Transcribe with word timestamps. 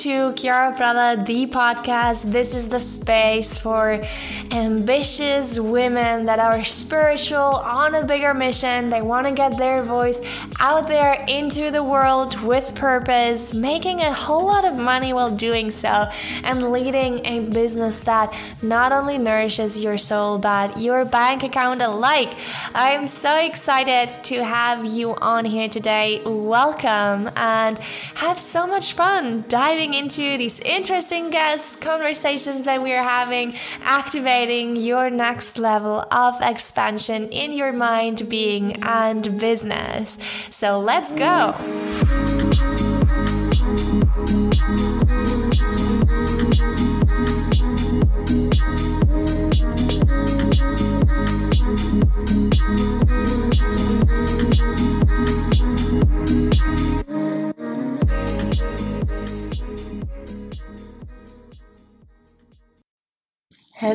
to 0.00 0.32
Chiara 0.32 0.74
Praller, 0.74 1.26
the 1.26 1.46
podcast. 1.46 2.32
This 2.32 2.54
is 2.54 2.68
the 2.70 2.80
space 2.80 3.54
for 3.54 4.02
ambitious 4.52 5.58
women 5.58 6.24
that 6.24 6.38
are 6.38 6.64
spiritual, 6.64 7.38
on 7.38 7.94
a 7.94 8.04
bigger 8.04 8.34
mission. 8.34 8.90
They 8.90 9.02
want 9.02 9.26
to 9.26 9.32
get 9.32 9.56
their 9.56 9.82
voice 9.82 10.20
out 10.58 10.88
there 10.88 11.24
into 11.28 11.70
the 11.70 11.84
world 11.84 12.40
with 12.42 12.74
purpose, 12.74 13.54
making 13.54 14.00
a 14.00 14.12
whole 14.12 14.46
lot 14.46 14.64
of 14.64 14.76
money 14.76 15.12
while 15.12 15.30
doing 15.30 15.70
so, 15.70 16.08
and 16.44 16.72
leading 16.72 17.24
a 17.26 17.40
business 17.40 18.00
that 18.00 18.36
not 18.60 18.92
only 18.92 19.18
nourishes 19.18 19.80
your 19.80 19.98
soul 19.98 20.38
but 20.38 20.80
your 20.80 21.04
bank 21.04 21.42
account 21.42 21.82
alike. 21.82 22.34
I'm 22.74 23.06
so 23.06 23.38
excited 23.38 24.08
to 24.24 24.44
have 24.44 24.84
you 24.84 25.14
on 25.14 25.44
here 25.44 25.68
today. 25.68 26.22
Welcome 26.24 27.30
and 27.36 27.78
have 28.16 28.38
so 28.38 28.66
much 28.66 28.94
fun 28.94 29.44
diving 29.48 29.94
into 29.94 30.36
these 30.36 30.60
interesting 30.60 31.30
guests, 31.30 31.76
conversations 31.76 32.64
that 32.64 32.82
we 32.82 32.92
are 32.92 33.02
having, 33.02 33.54
activating 33.82 34.39
your 34.76 35.10
next 35.10 35.58
level 35.58 36.06
of 36.10 36.40
expansion 36.40 37.28
in 37.28 37.52
your 37.52 37.72
mind, 37.72 38.28
being, 38.28 38.82
and 38.82 39.38
business. 39.38 40.18
So 40.50 40.78
let's 40.78 41.12
go. 41.12 42.39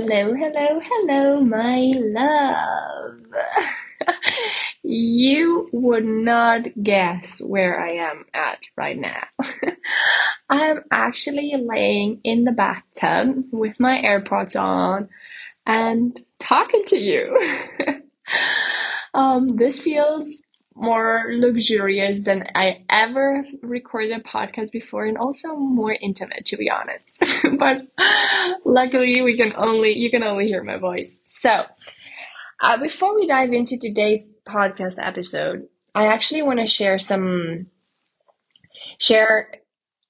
Hello, 0.08 0.36
hello, 0.36 0.80
hello, 0.84 1.42
my 1.42 1.92
love. 1.96 3.26
you 4.84 5.68
would 5.74 6.06
not 6.06 6.62
guess 6.84 7.42
where 7.42 7.80
I 7.80 7.94
am 7.94 8.26
at 8.32 8.60
right 8.78 9.00
now. 9.00 9.24
I'm 10.50 10.84
actually 10.92 11.56
laying 11.58 12.22
in 12.24 12.44
the 12.44 12.52
bathtub 12.52 13.46
with 13.52 13.80
my 13.80 14.00
AirPods 14.00 14.56
on 14.62 15.10
and 15.66 16.16
talking 16.38 16.84
to 16.86 17.00
you. 17.00 17.64
um, 19.16 19.56
this 19.56 19.80
feels 19.80 20.44
more 20.76 21.26
luxurious 21.32 22.24
than 22.24 22.48
I 22.54 22.84
ever 22.90 23.46
recorded 23.62 24.12
a 24.12 24.20
podcast 24.22 24.72
before 24.72 25.06
and 25.06 25.18
also 25.18 25.56
more 25.56 25.96
intimate 26.00 26.46
to 26.48 26.58
be 26.58 26.70
honest. 26.70 27.24
but 27.58 27.88
luckily 28.66 29.22
we 29.22 29.38
can 29.38 29.54
only 29.56 29.98
you 29.98 30.12
can 30.12 30.24
only 30.24 30.48
hear 30.48 30.64
my 30.64 30.78
voice. 30.78 31.20
So 31.26 31.64
uh, 32.62 32.78
before 32.78 33.16
we 33.16 33.26
dive 33.26 33.54
into 33.54 33.78
today's 33.80 34.30
podcast 34.48 34.96
episode, 35.00 35.68
I 35.94 36.08
actually 36.08 36.42
want 36.42 36.60
to 36.60 36.68
share 36.68 37.00
some 37.00 37.68
share 38.98 39.50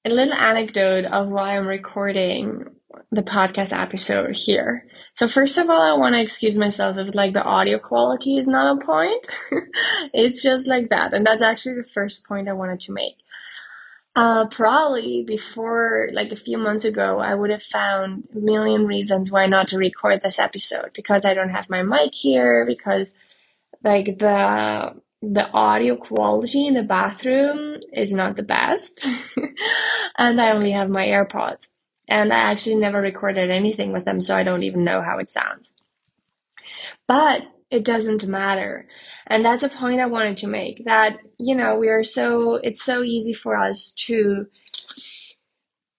a 0.03 0.09
little 0.09 0.33
anecdote 0.33 1.05
of 1.05 1.27
why 1.27 1.57
I'm 1.57 1.67
recording 1.67 2.65
the 3.15 3.23
podcast 3.23 3.71
episode 3.71 4.35
here. 4.35 4.85
So 5.13 5.27
first 5.27 5.57
of 5.57 5.69
all, 5.69 5.81
I 5.81 5.97
want 5.97 6.13
to 6.13 6.21
excuse 6.21 6.57
myself 6.57 6.97
if 6.97 7.15
like 7.15 7.33
the 7.33 7.43
audio 7.43 7.79
quality 7.79 8.37
is 8.37 8.47
not 8.47 8.67
on 8.67 8.79
point. 8.79 9.27
it's 10.13 10.43
just 10.43 10.67
like 10.67 10.89
that. 10.89 11.13
And 11.13 11.25
that's 11.25 11.41
actually 11.41 11.75
the 11.75 11.83
first 11.85 12.27
point 12.27 12.49
I 12.49 12.53
wanted 12.53 12.81
to 12.81 12.91
make. 12.91 13.15
Uh, 14.17 14.45
probably 14.47 15.23
before 15.23 16.09
like 16.13 16.31
a 16.31 16.37
few 16.37 16.57
months 16.57 16.85
ago, 16.85 17.19
I 17.19 17.35
would 17.35 17.49
have 17.49 17.63
found 17.63 18.27
a 18.33 18.39
million 18.39 18.87
reasons 18.87 19.31
why 19.31 19.45
not 19.45 19.67
to 19.69 19.77
record 19.77 20.21
this 20.21 20.39
episode 20.39 20.91
because 20.93 21.25
I 21.25 21.33
don't 21.33 21.49
have 21.49 21.69
my 21.69 21.81
mic 21.81 22.13
here, 22.13 22.65
because 22.65 23.11
like 23.83 24.19
the 24.19 24.95
the 25.21 25.49
audio 25.51 25.97
quality 25.97 26.67
in 26.67 26.75
the 26.75 26.83
bathroom 26.83 27.79
is 27.91 28.13
not 28.13 28.37
the 28.37 28.43
best, 28.43 29.05
and 30.17 30.39
I 30.39 30.51
only 30.51 30.71
have 30.71 30.89
my 30.89 31.05
AirPods. 31.05 31.69
And 32.07 32.33
I 32.33 32.37
actually 32.37 32.75
never 32.75 33.01
recorded 33.01 33.49
anything 33.49 33.91
with 33.91 34.05
them, 34.05 34.21
so 34.21 34.35
I 34.35 34.43
don't 34.43 34.63
even 34.63 34.83
know 34.83 35.01
how 35.01 35.17
it 35.17 35.29
sounds. 35.29 35.73
But 37.07 37.43
it 37.71 37.83
doesn't 37.83 38.25
matter. 38.25 38.87
And 39.27 39.43
that's 39.43 39.63
a 39.63 39.69
point 39.69 39.99
I 39.99 40.05
wanted 40.05 40.37
to 40.37 40.47
make 40.47 40.85
that, 40.85 41.17
you 41.39 41.55
know, 41.55 41.77
we 41.77 41.89
are 41.89 42.03
so, 42.03 42.55
it's 42.55 42.83
so 42.83 43.03
easy 43.03 43.33
for 43.33 43.55
us 43.55 43.93
to, 44.05 44.45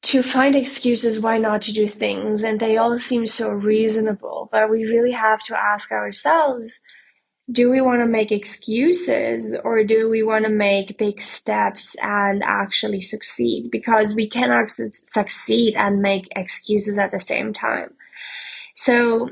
to 0.03 0.23
find 0.23 0.55
excuses 0.55 1.19
why 1.19 1.39
not 1.39 1.63
to 1.63 1.73
do 1.73 1.89
things. 1.89 2.45
And 2.45 2.61
they 2.61 2.77
all 2.77 2.99
seem 2.99 3.27
so 3.27 3.51
reasonable, 3.51 4.49
but 4.53 4.71
we 4.71 4.85
really 4.85 5.13
have 5.13 5.43
to 5.45 5.59
ask 5.59 5.91
ourselves, 5.91 6.81
do 7.51 7.71
we 7.71 7.81
want 7.81 8.01
to 8.01 8.07
make 8.07 8.33
excuses 8.33 9.57
or 9.65 9.85
do 9.85 10.09
we 10.09 10.23
want 10.23 10.45
to 10.45 10.51
make 10.51 10.99
big 10.99 11.23
steps 11.23 11.97
and 12.03 12.43
actually 12.45 13.01
succeed? 13.01 13.71
Because 13.71 14.15
we 14.15 14.29
cannot 14.29 14.71
su- 14.71 14.91
succeed 14.93 15.75
and 15.77 16.03
make 16.03 16.29
excuses 16.35 16.99
at 16.99 17.13
the 17.13 17.21
same 17.21 17.53
time. 17.53 17.95
So 18.75 19.31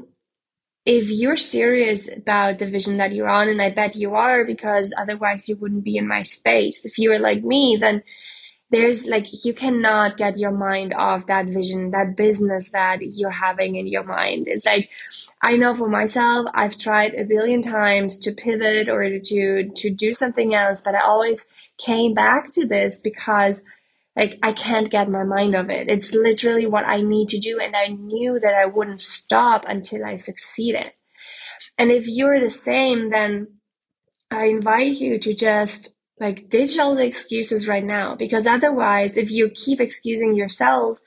if 0.87 1.09
you're 1.11 1.37
serious 1.37 2.09
about 2.15 2.59
the 2.59 2.69
vision 2.71 2.99
that 2.99 3.13
you're 3.13 3.29
on, 3.29 3.49
and 3.49 3.63
I 3.63 3.71
bet 3.71 3.97
you 3.97 4.15
are 4.15 4.45
because 4.45 4.95
otherwise 4.99 5.49
you 5.49 5.57
wouldn't 5.57 5.85
be 5.85 5.97
in 5.97 6.07
my 6.07 6.23
space. 6.23 6.85
If 6.85 6.99
you 6.99 7.11
were 7.11 7.19
like 7.19 7.43
me, 7.43 7.79
then 7.81 8.03
there's 8.75 9.07
like 9.07 9.45
you 9.45 9.55
cannot 9.55 10.17
get 10.17 10.37
your 10.37 10.51
mind 10.51 10.93
off 10.95 11.27
that 11.29 11.47
vision 11.47 11.93
that 11.93 12.17
business 12.17 12.73
that 12.73 12.99
you're 13.03 13.31
having 13.31 13.77
in 13.77 13.87
your 13.87 14.03
mind. 14.03 14.49
It's 14.49 14.67
like 14.67 14.91
i 15.43 15.57
know 15.57 15.75
for 15.75 15.89
myself 15.89 16.47
i've 16.55 16.77
tried 16.79 17.15
a 17.15 17.25
billion 17.25 17.63
times 17.63 18.19
to 18.21 18.33
pivot 18.33 18.89
or 18.89 19.21
to 19.21 19.71
to 19.77 19.91
do 19.91 20.13
something 20.13 20.55
else 20.55 20.83
but 20.83 20.97
i 20.97 21.01
always 21.01 21.51
came 21.79 22.15
back 22.15 22.53
to 22.55 22.67
this 22.67 23.01
because 23.01 23.65
like 24.17 24.39
i 24.43 24.53
can't 24.53 24.91
get 24.91 25.09
my 25.09 25.23
mind 25.25 25.55
off 25.55 25.69
it. 25.69 25.89
It's 25.89 26.13
literally 26.13 26.67
what 26.67 26.85
i 26.85 27.01
need 27.03 27.29
to 27.31 27.39
do 27.39 27.61
and 27.61 27.77
i 27.77 27.87
knew 27.89 28.41
that 28.41 28.55
i 28.55 28.67
wouldn't 28.67 29.01
stop 29.01 29.67
until 29.69 30.05
i 30.05 30.17
succeeded. 30.17 30.93
And 31.79 31.93
if 31.93 32.09
you're 32.09 32.41
the 32.41 32.49
same 32.49 33.11
then 33.11 33.49
i 34.33 34.47
invite 34.47 34.97
you 34.97 35.19
to 35.21 35.35
just 35.35 35.94
like 36.25 36.49
ditch 36.49 36.79
all 36.79 36.95
the 36.95 37.05
excuses 37.05 37.69
right 37.69 37.85
now 37.85 38.15
because 38.15 38.47
otherwise 38.47 39.17
if 39.17 39.31
you 39.31 39.51
keep 39.55 39.81
excusing 39.81 40.35
yourself 40.35 41.01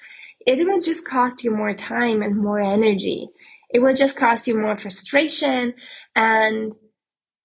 it 0.48 0.66
will 0.66 0.80
just 0.80 1.08
cost 1.08 1.44
you 1.44 1.52
more 1.52 1.74
time 1.74 2.22
and 2.22 2.38
more 2.38 2.60
energy. 2.60 3.28
It 3.70 3.80
will 3.80 3.94
just 3.94 4.18
cost 4.18 4.48
you 4.48 4.58
more 4.58 4.78
frustration 4.78 5.74
and 6.16 6.74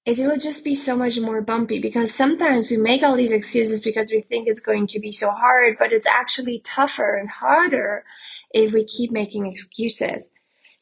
it 0.07 0.19
will 0.21 0.37
just 0.37 0.65
be 0.65 0.77
so 0.77 0.97
much 0.97 1.19
more 1.19 1.43
bumpy 1.43 1.81
because 1.81 2.15
sometimes 2.15 2.71
we 2.71 2.77
make 2.77 3.03
all 3.03 3.17
these 3.17 3.33
excuses 3.33 3.81
because 3.81 4.13
we 4.13 4.21
think 4.21 4.47
it's 4.47 4.61
going 4.61 4.87
to 4.87 5.01
be 5.01 5.11
so 5.11 5.33
hard 5.33 5.77
but 5.79 5.93
it's 5.93 6.07
actually 6.07 6.61
tougher 6.61 7.15
and 7.17 7.29
harder 7.29 8.05
if 8.53 8.73
we 8.73 8.85
keep 8.85 9.11
making 9.11 9.47
excuses 9.47 10.33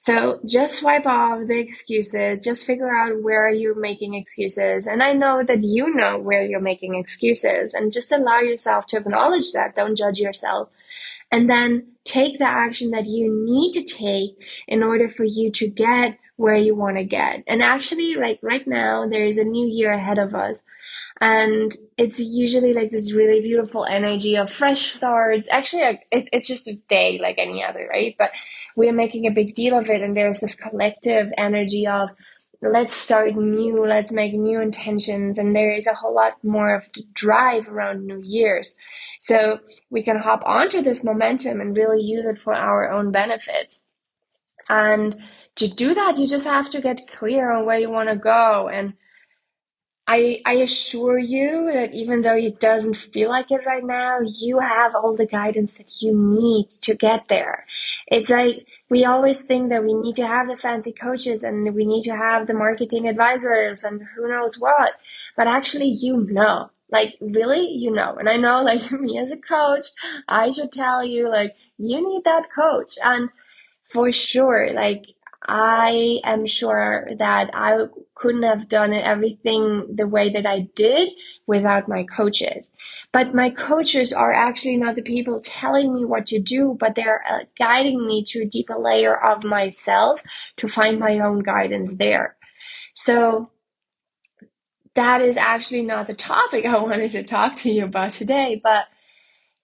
so 0.03 0.41
just 0.47 0.77
swipe 0.77 1.05
off 1.05 1.47
the 1.47 1.59
excuses, 1.59 2.41
just 2.41 2.67
figure 2.67 2.89
out 2.89 3.23
where 3.23 3.51
you're 3.51 3.79
making 3.79 4.15
excuses. 4.15 4.87
And 4.87 5.03
I 5.03 5.13
know 5.13 5.43
that 5.43 5.63
you 5.63 5.95
know 5.95 6.19
where 6.19 6.43
you're 6.43 6.59
making 6.59 6.95
excuses 6.95 7.75
and 7.75 7.93
just 7.93 8.11
allow 8.11 8.39
yourself 8.39 8.87
to 8.87 8.97
acknowledge 8.97 9.53
that. 9.53 9.77
Don't 9.77 9.99
judge 9.99 10.19
yourself. 10.19 10.71
And 11.31 11.51
then 11.51 11.89
take 12.05 12.39
the 12.39 12.49
action 12.49 12.93
that 12.93 13.05
you 13.05 13.45
need 13.45 13.73
to 13.73 13.85
take 13.85 14.43
in 14.67 14.83
order 14.83 15.07
for 15.07 15.25
you 15.25 15.53
to 15.53 15.69
get 15.69 16.19
where 16.41 16.57
you 16.57 16.75
want 16.75 16.97
to 16.97 17.05
get. 17.05 17.45
And 17.47 17.63
actually, 17.63 18.15
like 18.15 18.39
right 18.43 18.67
now, 18.67 19.07
there 19.07 19.27
is 19.27 19.37
a 19.37 19.45
new 19.45 19.67
year 19.67 19.93
ahead 19.93 20.19
of 20.19 20.35
us. 20.35 20.65
And 21.21 21.77
it's 21.99 22.19
usually 22.19 22.73
like 22.73 22.91
this 22.91 23.13
really 23.13 23.43
beautiful 23.43 23.85
energy 23.85 24.37
of 24.37 24.51
fresh 24.51 24.95
starts. 24.95 25.51
Actually, 25.53 25.83
like, 25.83 26.07
it, 26.11 26.31
it's 26.33 26.49
just 26.49 26.67
a 26.67 26.77
day 26.89 27.19
like 27.21 27.37
any 27.37 27.63
other, 27.63 27.87
right? 27.91 28.15
But 28.19 28.31
we 28.75 28.89
are 28.89 28.95
making 28.95 29.27
a 29.27 29.31
big 29.31 29.55
deal 29.55 29.77
of 29.77 29.91
it. 29.91 30.01
And 30.01 30.17
there's 30.17 30.41
this 30.41 30.55
collective 30.55 31.31
energy 31.37 31.87
of, 31.87 32.11
let's 32.63 32.95
start 32.95 33.37
new, 33.37 33.85
let's 33.87 34.11
make 34.11 34.33
new 34.33 34.63
intentions. 34.63 35.37
And 35.37 35.55
there 35.55 35.75
is 35.75 35.87
a 35.87 35.95
whole 35.95 36.15
lot 36.15 36.43
more 36.43 36.75
of 36.75 36.89
drive 37.13 37.69
around 37.69 38.07
New 38.07 38.23
Year's. 38.25 38.79
So 39.21 39.59
we 39.91 40.03
can 40.03 40.17
hop 40.17 40.43
onto 40.47 40.81
this 40.81 41.05
momentum 41.05 41.61
and 41.61 41.77
really 41.77 42.03
use 42.03 42.25
it 42.25 42.39
for 42.39 42.55
our 42.55 42.91
own 42.91 43.13
benefits. 43.13 43.85
And 44.71 45.21
to 45.57 45.69
do 45.69 45.95
that, 45.95 46.19
you 46.19 46.27
just 46.29 46.47
have 46.47 46.71
to 46.71 46.81
get 46.81 47.03
clear 47.13 47.53
on 47.53 47.67
where 47.67 47.79
you 47.81 47.91
want 47.91 48.11
to 48.11 48.17
go. 48.17 48.71
And 48.71 48.95
I, 50.07 50.43
I 50.45 50.55
assure 50.55 51.19
you 51.19 51.71
that 51.73 51.95
even 51.95 52.23
though 52.23 52.35
it 52.35 52.59
doesn't 52.59 52.97
feel 52.97 53.29
like 53.29 53.53
it 53.53 53.65
right 53.65 53.85
now, 53.85 54.19
you 54.21 54.59
have 54.59 54.95
all 54.97 55.15
the 55.15 55.27
guidance 55.27 55.79
that 55.79 56.03
you 56.03 56.13
need 56.17 56.69
to 56.83 56.97
get 56.97 57.29
there. 57.29 57.65
It's 58.09 58.29
like 58.31 58.67
we 58.89 59.05
always 59.05 59.45
think 59.45 59.69
that 59.69 59.85
we 59.85 59.95
need 59.95 60.17
to 60.17 60.27
have 60.27 60.49
the 60.49 60.57
fancy 60.57 60.93
coaches 60.93 61.45
and 61.45 61.77
we 61.77 61.85
need 61.87 62.03
to 62.05 62.17
have 62.17 62.49
the 62.49 62.55
marketing 62.55 63.07
advisors 63.07 63.85
and 63.85 64.03
who 64.17 64.29
knows 64.29 64.59
what. 64.59 64.95
But 65.37 65.47
actually, 65.47 65.91
you 65.91 66.27
know, 66.29 66.71
Like, 66.91 67.15
really? 67.21 67.69
You 67.71 67.93
know. 67.93 68.17
And 68.19 68.29
I 68.29 68.37
know, 68.37 68.63
like, 68.63 68.91
me 69.05 69.17
as 69.19 69.31
a 69.31 69.37
coach, 69.37 69.87
I 70.27 70.51
should 70.51 70.73
tell 70.73 71.05
you, 71.05 71.29
like, 71.29 71.57
you 71.79 71.99
need 72.05 72.25
that 72.25 72.49
coach. 72.53 72.95
And 73.05 73.31
for 73.91 74.13
sure, 74.13 74.73
like, 74.73 75.05
I 75.47 76.21
am 76.23 76.47
sure 76.47 77.09
that 77.19 77.51
I 77.55 77.87
couldn't 78.15 78.43
have 78.43 78.69
done 78.69 78.93
everything 78.93 79.97
the 79.97 80.07
way 80.07 80.31
that 80.31 80.47
I 80.47 80.69
did 80.75 81.09
without 81.47 81.89
my 81.89 82.05
coaches. 82.05 82.73
But 83.11 83.35
my 83.35 83.51
coaches 83.51 84.13
are 84.13 84.33
actually 84.33 84.77
not 84.77 84.97
the 84.97 85.03
people 85.03 85.41
telling 85.43 85.95
me 85.95 86.05
what 86.05 86.27
to 86.27 86.39
do, 86.39 86.77
but 86.79 86.95
they're 86.95 87.25
uh, 87.29 87.45
guiding 87.59 88.07
me 88.07 88.23
to 88.29 88.43
a 88.43 88.47
deeper 88.47 88.79
layer 88.79 89.17
of 89.17 89.43
myself 89.43 90.23
to 90.59 90.69
find 90.69 91.01
my 91.01 91.19
own 91.19 91.41
guidance 91.41 91.97
there. 91.97 92.37
So 92.95 93.51
that 94.95 95.23
is 95.23 95.39
actually 95.39 95.83
not 95.83 96.07
the 96.07 96.15
topic 96.15 96.67
I 96.67 96.79
wanted 96.83 97.13
to 97.13 97.23
talk 97.23 97.57
to 97.57 97.71
you 97.71 97.85
about 97.85 98.13
today, 98.13 98.61
but 98.63 98.87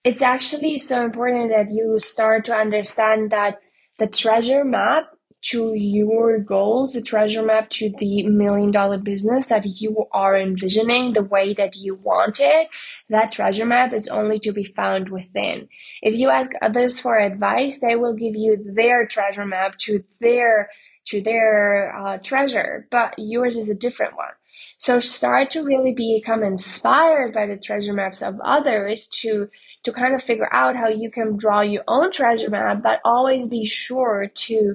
it's 0.05 0.23
actually 0.23 0.79
so 0.79 1.05
important 1.05 1.51
that 1.51 1.71
you 1.71 1.99
start 1.99 2.45
to 2.47 2.55
understand 2.55 3.31
that 3.33 3.61
the 3.99 4.07
treasure 4.07 4.65
map 4.65 5.11
to 5.43 5.75
your 5.75 6.39
goals, 6.39 6.95
the 6.95 7.03
treasure 7.03 7.43
map 7.43 7.71
to 7.71 7.93
the 7.99 8.25
million 8.25 8.71
dollar 8.73 8.99
business 8.99 9.47
that 9.47 9.65
you 9.81 10.07
are 10.13 10.37
envisioning 10.37 11.13
the 11.13 11.23
way 11.23 11.55
that 11.55 11.77
you 11.77 11.95
want 11.95 12.39
it, 12.41 12.69
that 13.11 13.31
treasure 13.31 13.67
map 13.67 13.93
is 13.93 14.09
only 14.09 14.39
to 14.41 14.53
be 14.53 14.65
found 14.65 15.09
within. 15.11 15.69
If 16.03 16.17
you 16.17 16.31
ask 16.31 16.51
others 16.63 16.99
for 16.99 17.17
advice, 17.17 17.81
they 17.81 17.95
will 17.95 18.15
give 18.15 18.35
you 18.35 18.57
their 18.75 19.07
treasure 19.07 19.47
map 19.47 19.79
to 19.81 20.03
their 20.21 20.71
to 21.07 21.23
their 21.23 21.97
uh, 21.97 22.19
treasure, 22.19 22.89
but 22.91 23.15
yours 23.17 23.57
is 23.57 23.71
a 23.71 23.77
different 23.77 24.17
one. 24.17 24.33
So 24.79 24.99
start 24.99 25.53
to 25.53 25.63
really 25.63 25.93
become 25.95 26.43
inspired 26.43 27.33
by 27.33 27.47
the 27.47 27.57
treasure 27.57 27.93
maps 27.93 28.23
of 28.23 28.41
others 28.43 29.07
to 29.21 29.49
to 29.87 29.93
kind 29.93 30.17
of 30.17 30.21
figure 30.23 30.53
out 30.53 30.75
how 30.75 30.89
you 30.89 31.13
can 31.13 31.37
draw 31.37 31.61
your 31.61 31.85
own 31.87 32.11
treasure 32.11 32.51
map, 32.51 32.83
but 32.83 33.01
always 33.05 33.47
be 33.47 33.65
sure 33.65 34.27
to 34.35 34.75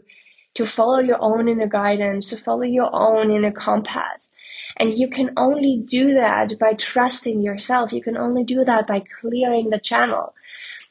to 0.54 0.66
follow 0.66 1.00
your 1.00 1.22
own 1.22 1.50
inner 1.50 1.68
guidance, 1.68 2.30
to 2.30 2.38
follow 2.38 2.64
your 2.64 2.90
own 2.94 3.30
inner 3.30 3.52
compass. 3.52 4.32
And 4.78 4.96
you 4.96 5.10
can 5.10 5.32
only 5.36 5.84
do 5.86 6.14
that 6.14 6.58
by 6.60 6.74
trusting 6.74 7.42
yourself. 7.42 7.92
You 7.92 8.02
can 8.02 8.18
only 8.18 8.44
do 8.46 8.64
that 8.64 8.88
by 8.88 9.04
clearing 9.20 9.70
the 9.70 9.80
channel. 9.80 10.34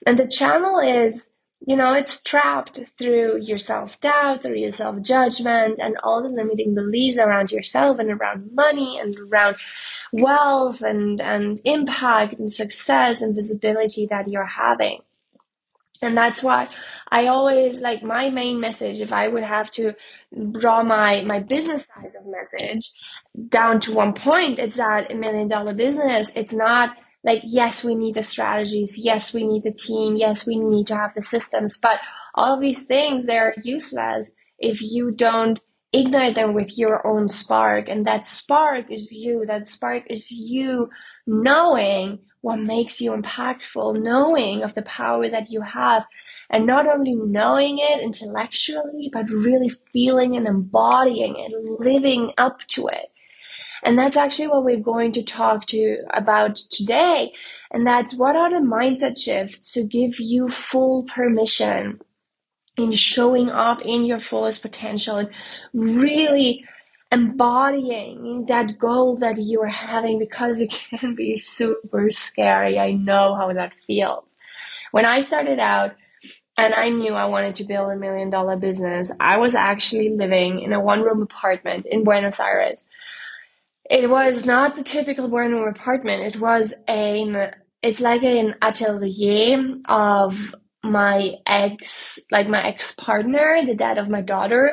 And 0.07 0.19
the 0.19 0.29
channel 0.29 0.79
is, 0.79 1.33
you 1.67 1.77
know, 1.77 1.93
it's 1.93 2.23
trapped 2.23 2.81
through 2.99 3.41
your 3.43 3.59
self 3.59 4.01
doubt, 4.01 4.43
through 4.43 4.57
your 4.57 4.71
self 4.71 5.03
judgment, 5.03 5.79
and 5.79 5.97
all 6.03 6.23
the 6.23 6.29
limiting 6.29 6.75
beliefs 6.75 7.19
around 7.19 7.51
yourself 7.51 7.99
and 7.99 8.11
around 8.11 8.51
money 8.55 8.99
and 8.99 9.19
around 9.19 9.57
wealth 10.13 10.81
and, 10.81 11.21
and 11.21 11.61
impact 11.65 12.39
and 12.39 12.51
success 12.51 13.21
and 13.21 13.35
visibility 13.35 14.07
that 14.07 14.29
you're 14.29 14.47
having. 14.47 15.01
And 16.03 16.17
that's 16.17 16.43
why 16.43 16.69
I 17.11 17.27
always 17.27 17.83
like 17.83 18.03
my 18.03 18.31
main 18.31 18.59
message, 18.59 19.01
if 19.01 19.13
I 19.13 19.29
would 19.29 19.45
have 19.45 19.71
to 19.73 19.95
draw 20.53 20.83
my, 20.83 21.23
my 21.23 21.41
business 21.41 21.87
side 21.95 22.13
of 22.19 22.25
message 22.27 22.91
down 23.49 23.81
to 23.81 23.93
one 23.93 24.15
point, 24.15 24.59
it's 24.59 24.79
that 24.79 25.13
a 25.13 25.15
million 25.15 25.49
dollar 25.49 25.75
business, 25.75 26.33
it's 26.35 26.55
not 26.55 26.97
like, 27.23 27.43
yes, 27.45 27.85
we 27.85 27.95
need 27.95 28.15
the 28.15 28.23
strategies. 28.23 28.95
Yes, 28.97 29.35
we 29.35 29.47
need 29.47 29.63
the 29.63 29.73
team. 29.73 30.17
Yes, 30.17 30.47
we 30.47 30.59
need 30.59 30.87
to 30.89 30.97
have 30.97 31.15
the 31.15 31.23
systems, 31.23 31.79
but 31.81 31.99
all 32.35 32.55
of 32.55 32.61
these 32.61 32.87
things, 32.87 33.27
they're 33.27 33.55
useless 33.63 34.33
if 34.59 34.81
you 34.83 35.11
don't 35.11 35.61
ignite 35.93 36.35
them 36.35 36.55
with 36.55 36.79
your 36.79 37.07
own 37.07 37.29
spark. 37.29 37.89
And 37.89 38.07
that 38.07 38.27
spark 38.27 38.91
is 38.91 39.13
you. 39.13 39.45
That 39.47 39.67
spark 39.67 40.05
is 40.09 40.31
you 40.31 40.89
knowing 41.27 42.21
what 42.43 42.57
makes 42.57 43.01
you 43.01 43.13
impactful, 43.13 44.01
knowing 44.03 44.63
of 44.63 44.75
the 44.75 44.83
power 44.83 45.29
that 45.29 45.51
you 45.51 45.61
have, 45.61 46.07
and 46.49 46.67
not 46.67 46.87
only 46.87 47.15
knowing 47.15 47.79
it 47.79 48.01
intellectually, 48.01 49.11
but 49.13 49.29
really 49.31 49.71
feeling 49.93 50.37
and 50.37 50.47
embodying 50.47 51.37
it, 51.37 51.53
living 51.79 52.33
up 52.39 52.61
to 52.69 52.87
it. 52.87 53.10
And 53.83 53.99
that's 53.99 54.17
actually 54.17 54.49
what 54.49 54.65
we're 54.65 54.79
going 54.79 55.13
to 55.13 55.23
talk 55.23 55.67
to 55.67 55.99
about 56.13 56.57
today. 56.57 57.33
And 57.71 57.87
that's 57.87 58.15
what 58.15 58.37
are 58.37 58.51
the 58.51 58.65
mindset 58.67 59.19
shifts 59.19 59.73
to 59.73 59.85
give 59.85 60.21
you 60.21 60.49
full 60.49 61.05
permission 61.05 62.01
in 62.77 62.93
showing 62.93 63.51
up 63.51 63.83
in 63.83 64.05
your 64.05 64.21
fullest 64.21 64.63
potential 64.63 65.19
and 65.19 65.31
really 65.73 66.65
embodying 67.13 68.47
that 68.47 68.79
goal 68.79 69.17
that 69.17 69.39
you 69.39 69.61
are 69.63 69.67
having 69.67 70.19
because 70.19 70.61
it 70.61 70.71
can 70.99 71.15
be 71.15 71.37
super 71.37 72.11
scary. 72.13 72.79
I 72.79 72.93
know 72.93 73.35
how 73.35 73.53
that 73.53 73.75
feels. 73.87 74.25
When 74.93 75.07
I 75.07 75.21
started 75.21 75.59
out 75.59 75.95
and 76.57 76.75
I 76.75 76.89
knew 76.91 77.15
I 77.15 77.27
wanted 77.27 77.57
to 77.57 77.65
build 77.65 77.91
a 77.91 77.97
million 77.97 78.31
dollar 78.31 78.57
business, 78.57 79.13
I 79.21 79.39
was 79.39 79.55
actually 79.55 80.11
living 80.11 80.61
in 80.61 80.73
a 80.73 80.81
one 80.81 81.03
room 81.03 81.23
apartment 81.23 81.87
in 81.87 82.05
Buenos 82.05 82.41
Aires. 82.41 82.89
It 83.91 84.11
was 84.11 84.47
not 84.47 84.77
the 84.77 84.85
typical 84.85 85.29
one 85.29 85.53
room 85.53 85.69
apartment. 85.69 86.37
It 86.37 86.41
was 86.41 86.75
an, 86.89 87.53
it's 87.83 88.03
like 88.03 88.25
an 88.25 88.57
atelier 88.63 89.77
of 89.87 90.57
my 90.85 91.35
ex, 91.47 92.21
like 92.33 92.49
my 92.49 92.67
ex 92.69 92.95
partner, 92.97 93.63
the 93.67 93.77
dad 93.77 93.99
of 93.99 94.11
my 94.11 94.23
daughter 94.23 94.73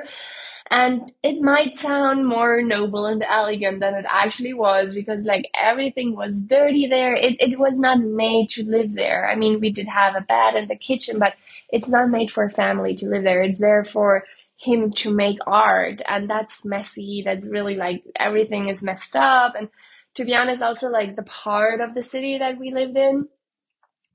and 0.72 1.14
it 1.24 1.42
might 1.42 1.76
sound 1.76 2.28
more 2.28 2.62
noble 2.62 3.08
and 3.08 3.24
elegant 3.24 3.80
than 3.80 3.96
it 3.96 4.06
actually 4.10 4.54
was 4.54 4.96
because 4.96 5.24
like 5.24 5.50
everything 5.62 6.16
was 6.16 6.42
dirty 6.42 6.88
there. 6.88 7.16
It, 7.16 7.38
it 7.42 7.60
was 7.60 7.80
not 7.80 8.02
made 8.02 8.50
to 8.50 8.66
live 8.66 8.94
there. 8.96 9.30
I 9.30 9.36
mean, 9.36 9.62
we 9.62 9.72
did 9.72 9.88
have 9.88 10.16
a 10.18 10.22
bed 10.22 10.56
in 10.56 10.68
the 10.68 10.76
kitchen, 10.76 11.20
but 11.20 11.36
it's 11.70 11.90
not 11.90 12.10
made 12.10 12.32
for 12.32 12.44
a 12.44 12.50
family 12.50 12.96
to 12.96 13.08
live 13.08 13.24
there. 13.24 13.44
It's 13.44 13.60
there 13.62 13.86
for 13.86 14.26
him 14.58 14.92
to 14.92 15.14
make 15.14 15.38
art 15.46 16.02
and 16.08 16.30
that's 16.30 16.66
messy. 16.66 17.22
That's 17.24 17.48
really 17.48 17.76
like 17.76 18.04
everything 18.20 18.70
is 18.70 18.84
messed 18.84 19.16
up. 19.16 19.56
And 19.56 19.70
to 20.16 20.26
be 20.26 20.36
honest, 20.36 20.62
also 20.62 20.90
like 20.90 21.16
the 21.16 21.24
part 21.24 21.80
of 21.80 21.94
the 21.94 22.02
city 22.02 22.40
that 22.40 22.60
we 22.60 22.74
lived 22.74 22.98
in 22.98 23.28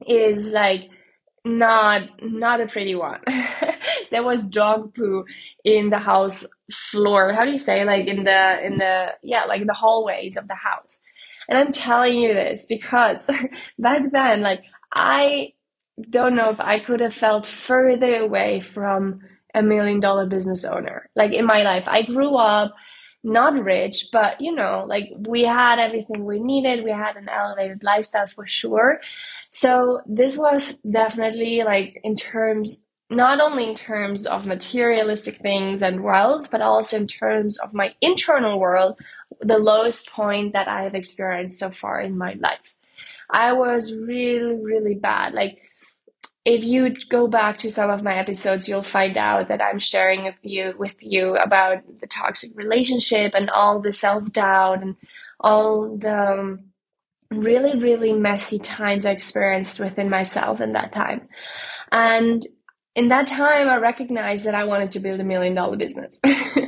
is 0.07 0.53
like 0.53 0.91
not 1.45 2.03
not 2.23 2.61
a 2.61 2.67
pretty 2.67 2.95
one. 2.95 3.21
there 4.11 4.23
was 4.23 4.45
dog 4.45 4.95
poo 4.95 5.25
in 5.65 5.91
the 5.91 5.99
house 5.99 6.45
floor. 6.73 7.33
How 7.33 7.45
do 7.45 7.51
you 7.51 7.59
say 7.59 7.85
like 7.85 8.07
in 8.07 8.25
the 8.25 8.67
in 8.67 8.79
the 8.79 9.13
yeah, 9.23 9.45
like 9.45 9.61
in 9.61 9.67
the 9.67 9.75
hallways 9.75 10.37
of 10.37 10.49
the 10.49 10.55
house. 10.55 11.03
And 11.49 11.59
I'm 11.59 11.73
telling 11.73 12.19
you 12.19 12.35
this 12.35 12.67
because 12.67 13.29
back 13.79 14.03
then 14.11 14.43
like 14.43 14.63
I 14.93 15.53
don't 16.11 16.35
know 16.35 16.51
if 16.51 16.61
I 16.61 16.81
could 16.81 17.01
have 17.01 17.15
felt 17.15 17.47
further 17.47 18.17
away 18.17 18.61
from 18.61 19.21
a 19.55 19.63
million 19.63 20.01
dollar 20.01 20.27
business 20.27 20.65
owner. 20.65 21.09
Like 21.15 21.33
in 21.33 21.45
my 21.45 21.63
life, 21.63 21.85
I 21.87 22.03
grew 22.03 22.37
up 22.37 22.75
not 23.25 23.55
rich, 23.63 24.09
but 24.13 24.41
you 24.41 24.55
know, 24.55 24.85
like 24.89 25.11
we 25.27 25.43
had 25.43 25.79
everything 25.79 26.25
we 26.25 26.41
needed. 26.41 26.85
We 26.85 26.91
had 26.91 27.17
an 27.17 27.29
elevated 27.29 27.85
lifestyle 27.85 28.27
for 28.27 28.47
sure. 28.47 29.01
So 29.51 30.01
this 30.07 30.37
was 30.37 30.81
definitely 30.81 31.63
like 31.63 32.01
in 32.03 32.17
terms, 32.17 32.85
not 33.11 33.41
only 33.41 33.69
in 33.69 33.75
terms 33.75 34.27
of 34.27 34.47
materialistic 34.47 35.39
things 35.39 35.83
and 35.83 36.03
wealth, 36.03 36.51
but 36.51 36.63
also 36.63 36.97
in 36.97 37.07
terms 37.07 37.59
of 37.61 37.75
my 37.75 37.95
internal 38.01 38.59
world, 38.59 38.99
the 39.41 39.59
lowest 39.59 40.11
point 40.11 40.55
that 40.55 40.67
I 40.69 40.83
have 40.83 40.95
experienced 40.95 41.59
so 41.59 41.71
far 41.71 42.01
in 42.01 42.19
my 42.19 42.35
life. 42.41 42.75
I 43.31 43.53
was 43.53 43.95
really, 43.95 44.55
really 44.55 44.95
bad. 44.95 45.33
Like, 45.33 45.59
if 46.45 46.65
you 46.65 46.95
go 47.09 47.29
back 47.29 47.59
to 47.59 47.71
some 47.71 47.91
of 47.91 48.03
my 48.03 48.15
episodes, 48.15 48.69
you'll 48.69 48.83
find 48.83 49.17
out 49.17 49.49
that 49.49 49.63
I'm 49.63 49.79
sharing 49.79 50.27
a 50.27 50.33
few 50.33 50.75
with 50.77 50.97
you 51.01 51.37
about 51.37 51.83
the 52.01 52.07
toxic 52.07 52.51
relationship 52.57 53.35
and 53.35 53.49
all 53.51 53.81
the 53.81 53.93
self 53.93 54.33
doubt 54.33 54.83
and 54.83 54.97
all 55.39 55.97
the 55.97 56.33
um, 56.33 56.65
really, 57.31 57.79
really 57.79 58.13
messy 58.13 58.59
times 58.59 59.07
I 59.07 59.13
experienced 59.13 59.79
within 59.79 60.11
myself 60.11 60.61
in 60.61 60.73
that 60.73 60.93
time. 60.93 61.29
And 61.93 62.45
in 62.95 63.09
that 63.09 63.29
time, 63.29 63.69
I 63.69 63.77
recognized 63.77 64.47
that 64.47 64.55
I 64.55 64.65
wanted 64.65 64.91
to 64.93 65.01
build 65.01 65.21
a 65.21 65.25
million 65.25 65.55
dollar 65.55 65.77
business. 65.77 66.21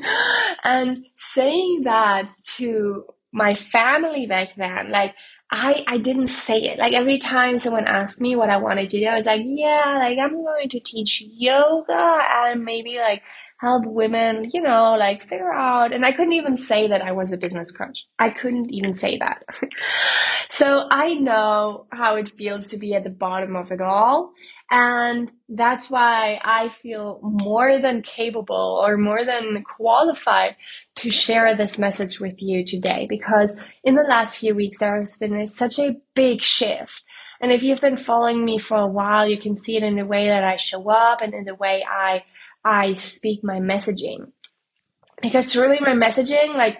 and 0.65 1.05
saying 1.17 1.83
that 1.83 2.31
to 2.57 3.05
my 3.33 3.55
family 3.55 4.27
back 4.27 4.55
then, 4.55 4.91
like, 4.91 5.15
I, 5.51 5.85
I 5.87 5.99
didn't 5.99 6.27
say 6.27 6.59
it. 6.59 6.79
Like 6.79 6.95
every 6.95 7.19
time 7.19 7.59
someone 7.59 7.87
asked 7.87 8.21
me 8.21 8.35
what 8.35 8.51
I 8.51 8.57
wanted 8.57 8.89
to 8.91 8.99
do, 8.99 9.07
I 9.07 9.15
was 9.15 9.27
like, 9.27 9.43
yeah, 9.45 9.99
like 9.99 10.19
I'm 10.19 10.43
going 10.43 10.69
to 10.71 10.81
teach 10.81 11.23
yoga 11.27 12.19
and 12.47 12.65
maybe 12.65 12.99
like 12.99 13.23
help 13.59 13.85
women, 13.87 14.51
you 14.53 14.61
know, 14.61 14.97
like 14.99 15.23
figure 15.23 15.53
out. 15.53 15.93
And 15.93 16.05
I 16.05 16.13
couldn't 16.13 16.33
even 16.33 16.57
say 16.57 16.89
that 16.89 17.03
I 17.03 17.13
was 17.13 17.33
a 17.33 17.39
business 17.39 17.71
coach. 17.71 18.07
I 18.19 18.31
couldn't 18.31 18.73
even 18.73 18.95
say 18.95 19.19
that. 19.19 19.45
so 20.51 20.87
I 20.91 21.15
know 21.15 21.87
how 21.91 22.17
it 22.17 22.31
feels 22.31 22.69
to 22.69 22.79
be 22.79 22.95
at 22.95 23.05
the 23.05 23.11
bottom 23.11 23.57
of 23.57 23.71
it 23.71 23.81
all. 23.81 24.33
And 24.71 25.31
that's 25.49 25.89
why 25.91 26.41
I 26.43 26.69
feel 26.69 27.21
more 27.23 27.79
than 27.81 28.03
capable 28.03 28.83
or 28.85 28.97
more 28.97 29.25
than 29.25 29.63
qualified 29.63 30.57
to 30.97 31.11
share 31.11 31.55
this 31.55 31.79
message 31.79 32.19
with 32.21 32.43
you 32.43 32.65
today. 32.65 33.07
Because 33.09 33.57
in 33.85 33.95
the 33.95 34.03
last 34.03 34.39
few 34.39 34.55
weeks, 34.55 34.79
there 34.79 34.99
has 34.99 35.17
been 35.17 35.47
such 35.47 35.79
a 35.79 35.97
big 36.15 36.43
shift. 36.43 37.03
And 37.41 37.53
if 37.53 37.63
you've 37.63 37.81
been 37.81 37.97
following 37.97 38.45
me 38.45 38.59
for 38.59 38.79
a 38.79 38.87
while, 38.87 39.29
you 39.29 39.39
can 39.39 39.55
see 39.55 39.77
it 39.77 39.83
in 39.83 39.97
the 39.97 40.07
way 40.07 40.29
that 40.29 40.45
I 40.45 40.57
show 40.57 40.89
up 40.91 41.21
and 41.21 41.35
in 41.35 41.45
the 41.45 41.55
way 41.55 41.85
I 41.89 42.25
I 42.65 42.95
speak 42.95 43.45
my 43.45 43.59
messaging. 43.61 44.33
Because 45.23 45.53
truly, 45.53 45.79
my 45.81 45.95
messaging, 45.95 46.55
like 46.55 46.79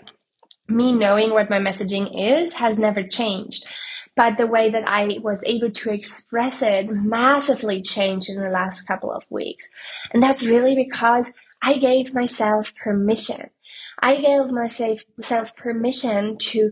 me 0.69 0.93
knowing 0.93 1.31
what 1.31 1.51
my 1.51 1.59
messaging 1.59 2.41
is, 2.41 2.55
has 2.55 2.79
never 2.79 3.03
changed. 3.03 3.65
But 4.17 4.37
the 4.37 4.47
way 4.47 4.71
that 4.71 4.87
I 4.87 5.19
was 5.23 5.43
able 5.45 5.71
to 5.71 5.91
express 5.91 6.63
it 6.63 6.89
massively 6.89 7.83
changed 7.83 8.31
in 8.31 8.41
the 8.41 8.49
last 8.49 8.83
couple 8.83 9.11
of 9.11 9.25
weeks. 9.29 9.69
And 10.13 10.23
that's 10.23 10.47
really 10.47 10.77
because 10.77 11.33
I 11.61 11.79
gave 11.79 12.15
myself 12.15 12.75
permission. 12.77 13.51
I 14.01 14.17
gave 14.17 14.51
myself 14.51 15.57
permission 15.57 16.39
to 16.39 16.71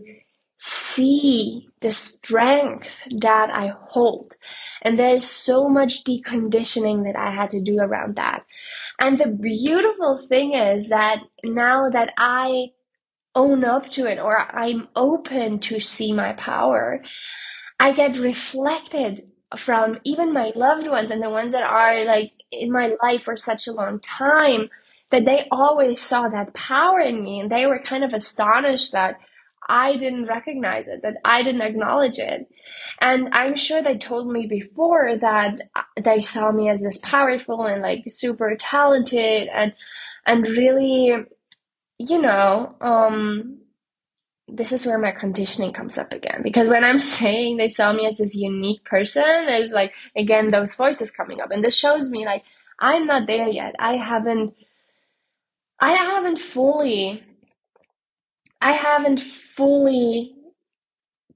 see 0.95 1.69
the 1.81 1.91
strength 1.91 3.01
that 3.19 3.49
I 3.49 3.73
hold. 3.89 4.35
And 4.81 4.97
there's 4.97 5.25
so 5.25 5.67
much 5.67 6.03
deconditioning 6.03 7.03
that 7.03 7.17
I 7.17 7.31
had 7.31 7.49
to 7.51 7.61
do 7.61 7.79
around 7.79 8.15
that. 8.15 8.45
And 8.99 9.17
the 9.17 9.27
beautiful 9.27 10.17
thing 10.17 10.53
is 10.53 10.89
that 10.89 11.19
now 11.43 11.89
that 11.89 12.13
I 12.17 12.67
own 13.35 13.65
up 13.65 13.89
to 13.91 14.05
it 14.05 14.19
or 14.19 14.37
I'm 14.37 14.87
open 14.95 15.59
to 15.61 15.79
see 15.79 16.13
my 16.13 16.33
power, 16.33 17.01
I 17.79 17.91
get 17.91 18.17
reflected 18.17 19.27
from 19.57 19.99
even 20.03 20.33
my 20.33 20.51
loved 20.55 20.87
ones 20.87 21.11
and 21.11 21.21
the 21.21 21.29
ones 21.29 21.53
that 21.53 21.63
are 21.63 22.05
like 22.05 22.31
in 22.51 22.71
my 22.71 22.95
life 23.03 23.23
for 23.23 23.37
such 23.37 23.67
a 23.67 23.73
long 23.73 23.99
time 23.99 24.69
that 25.09 25.25
they 25.25 25.47
always 25.51 26.01
saw 26.01 26.27
that 26.27 26.53
power 26.53 26.99
in 26.99 27.23
me 27.23 27.39
and 27.39 27.51
they 27.51 27.65
were 27.65 27.79
kind 27.79 28.03
of 28.03 28.13
astonished 28.13 28.91
that 28.93 29.17
I 29.67 29.97
didn't 29.97 30.25
recognize 30.25 30.87
it, 30.87 31.01
that 31.03 31.17
I 31.23 31.43
didn't 31.43 31.61
acknowledge 31.61 32.19
it. 32.19 32.47
And 32.99 33.29
I'm 33.33 33.55
sure 33.55 33.81
they 33.81 33.97
told 33.97 34.31
me 34.31 34.47
before 34.47 35.17
that 35.17 35.61
they 36.01 36.21
saw 36.21 36.51
me 36.51 36.69
as 36.69 36.81
this 36.81 36.97
powerful 36.97 37.65
and 37.65 37.81
like 37.81 38.03
super 38.07 38.55
talented 38.57 39.47
and 39.53 39.73
and 40.25 40.47
really, 40.47 41.25
you 41.97 42.21
know, 42.21 42.75
um 42.81 43.59
this 44.47 44.71
is 44.71 44.85
where 44.85 44.99
my 44.99 45.11
conditioning 45.11 45.73
comes 45.73 45.97
up 45.97 46.13
again. 46.13 46.41
Because 46.43 46.67
when 46.67 46.83
I'm 46.83 46.99
saying 47.17 47.57
they 47.57 47.69
saw 47.69 47.93
me 47.93 48.05
as 48.05 48.17
this 48.17 48.35
unique 48.35 48.83
person, 48.83 49.45
there's 49.45 49.73
like 49.73 49.93
again 50.15 50.49
those 50.49 50.75
voices 50.75 51.11
coming 51.11 51.41
up. 51.41 51.51
And 51.51 51.63
this 51.63 51.77
shows 51.77 52.09
me 52.09 52.25
like 52.25 52.43
I'm 52.79 53.05
not 53.05 53.27
there 53.27 53.47
yet. 53.47 53.75
I 53.79 53.95
haven't 53.95 54.55
I 55.79 55.93
haven't 55.93 56.39
fully 56.39 57.23
I 58.63 58.71
haven't 58.71 59.19
fully 59.19 60.35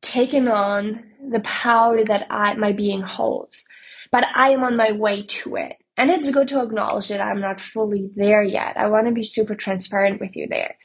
taken 0.01 0.47
on 0.47 1.03
the 1.29 1.41
power 1.41 2.03
that 2.05 2.25
I, 2.29 2.53
my 2.53 2.71
being 2.71 3.01
holds, 3.01 3.65
but 4.13 4.25
I 4.33 4.49
am 4.51 4.63
on 4.63 4.77
my 4.77 4.93
way 4.93 5.23
to 5.23 5.57
it. 5.57 5.75
And 5.97 6.09
it's 6.09 6.31
good 6.31 6.47
to 6.47 6.61
acknowledge 6.61 7.09
that 7.09 7.19
I'm 7.19 7.41
not 7.41 7.59
fully 7.59 8.09
there 8.15 8.43
yet. 8.43 8.77
I 8.77 8.87
want 8.87 9.07
to 9.07 9.11
be 9.13 9.23
super 9.23 9.55
transparent 9.55 10.21
with 10.21 10.37
you 10.37 10.47
there. 10.47 10.77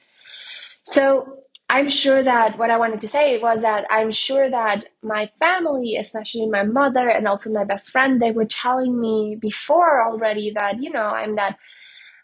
So 0.82 1.42
I'm 1.68 1.88
sure 1.88 2.24
that 2.24 2.58
what 2.58 2.70
I 2.70 2.76
wanted 2.76 3.00
to 3.02 3.08
say 3.08 3.38
was 3.38 3.62
that 3.62 3.86
I'm 3.88 4.10
sure 4.10 4.50
that 4.50 4.86
my 5.00 5.30
family, 5.38 5.96
especially 5.96 6.48
my 6.48 6.64
mother 6.64 7.08
and 7.08 7.28
also 7.28 7.52
my 7.52 7.64
best 7.64 7.90
friend, 7.90 8.20
they 8.20 8.32
were 8.32 8.46
telling 8.46 9.00
me 9.00 9.36
before 9.40 10.04
already 10.04 10.52
that, 10.56 10.82
you 10.82 10.90
know, 10.90 11.04
I'm 11.04 11.34
that 11.34 11.56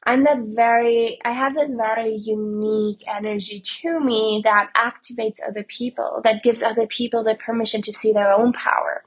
I'm 0.09 0.25
that 0.25 0.39
very, 0.57 1.19
I 1.23 1.33
have 1.33 1.53
this 1.53 1.75
very 1.75 2.17
unique 2.17 3.05
energy 3.07 3.61
to 3.61 4.01
me 4.01 4.41
that 4.43 4.71
activates 4.75 5.41
other 5.47 5.63
people, 5.65 6.23
that 6.25 6.43
gives 6.43 6.63
other 6.63 6.87
people 6.87 7.23
the 7.23 7.35
permission 7.35 7.83
to 7.83 7.93
see 7.93 8.15
their 8.15 8.33
own 8.33 8.55
power. 8.55 9.05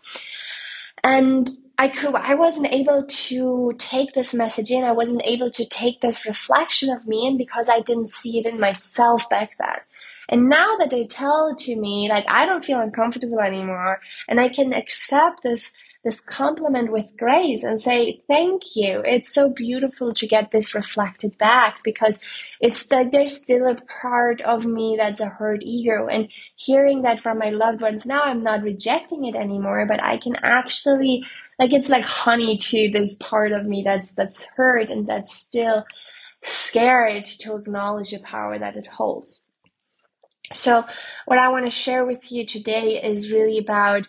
And 1.03 1.49
I 1.79 1.87
could, 1.87 2.13
I 2.13 2.35
wasn't 2.35 2.71
able 2.71 3.03
to 3.07 3.73
take 3.79 4.13
this 4.13 4.35
message 4.35 4.69
in. 4.69 4.83
I 4.83 4.91
wasn't 4.91 5.23
able 5.25 5.49
to 5.49 5.65
take 5.65 6.01
this 6.01 6.23
reflection 6.23 6.91
of 6.91 7.07
me 7.07 7.25
in 7.25 7.35
because 7.35 7.67
I 7.67 7.79
didn't 7.79 8.11
see 8.11 8.37
it 8.37 8.45
in 8.45 8.59
myself 8.59 9.27
back 9.27 9.57
then. 9.57 9.79
And 10.29 10.49
now 10.49 10.75
that 10.77 10.91
they 10.91 11.07
tell 11.07 11.55
to 11.55 11.75
me, 11.75 12.09
like 12.11 12.25
I 12.29 12.45
don't 12.45 12.63
feel 12.63 12.79
uncomfortable 12.79 13.39
anymore 13.39 14.01
and 14.27 14.39
I 14.39 14.49
can 14.49 14.71
accept 14.71 15.41
this 15.41 15.75
this 16.03 16.19
compliment 16.19 16.91
with 16.91 17.15
grace 17.17 17.63
and 17.63 17.79
say 17.79 18.21
thank 18.27 18.75
you. 18.75 19.03
It's 19.05 19.33
so 19.33 19.49
beautiful 19.49 20.13
to 20.15 20.27
get 20.27 20.51
this 20.51 20.73
reflected 20.73 21.37
back 21.37 21.83
because 21.83 22.23
it's 22.59 22.87
that 22.87 23.11
there's 23.11 23.39
still 23.39 23.67
a 23.67 23.77
part 24.01 24.41
of 24.41 24.65
me 24.65 24.95
that's 24.97 25.21
a 25.21 25.27
hurt 25.27 25.61
ego. 25.61 26.07
And 26.07 26.29
hearing 26.55 27.03
that 27.03 27.19
from 27.19 27.37
my 27.37 27.49
loved 27.49 27.81
ones 27.81 28.05
now 28.05 28.21
i'm 28.23 28.43
not 28.43 28.63
rejecting 28.63 29.25
it 29.25 29.35
anymore 29.35 29.85
but 29.87 30.01
i 30.03 30.17
can 30.17 30.35
actually 30.43 31.23
like 31.59 31.73
it's 31.73 31.89
like 31.89 32.03
honey 32.03 32.57
to 32.57 32.89
this 32.89 33.15
part 33.15 33.51
of 33.51 33.65
me 33.65 33.81
that's 33.83 34.13
that's 34.13 34.45
hurt 34.55 34.89
and 34.89 35.07
that's 35.07 35.33
still 35.33 35.85
scared 36.41 37.25
to 37.25 37.55
acknowledge 37.55 38.11
the 38.11 38.19
power 38.19 38.57
that 38.57 38.75
it 38.75 38.87
holds. 38.87 39.41
So 40.53 40.85
what 41.25 41.37
i 41.37 41.49
want 41.49 41.65
to 41.65 41.71
share 41.71 42.05
with 42.05 42.31
you 42.31 42.45
today 42.45 43.01
is 43.01 43.31
really 43.31 43.57
about 43.57 44.07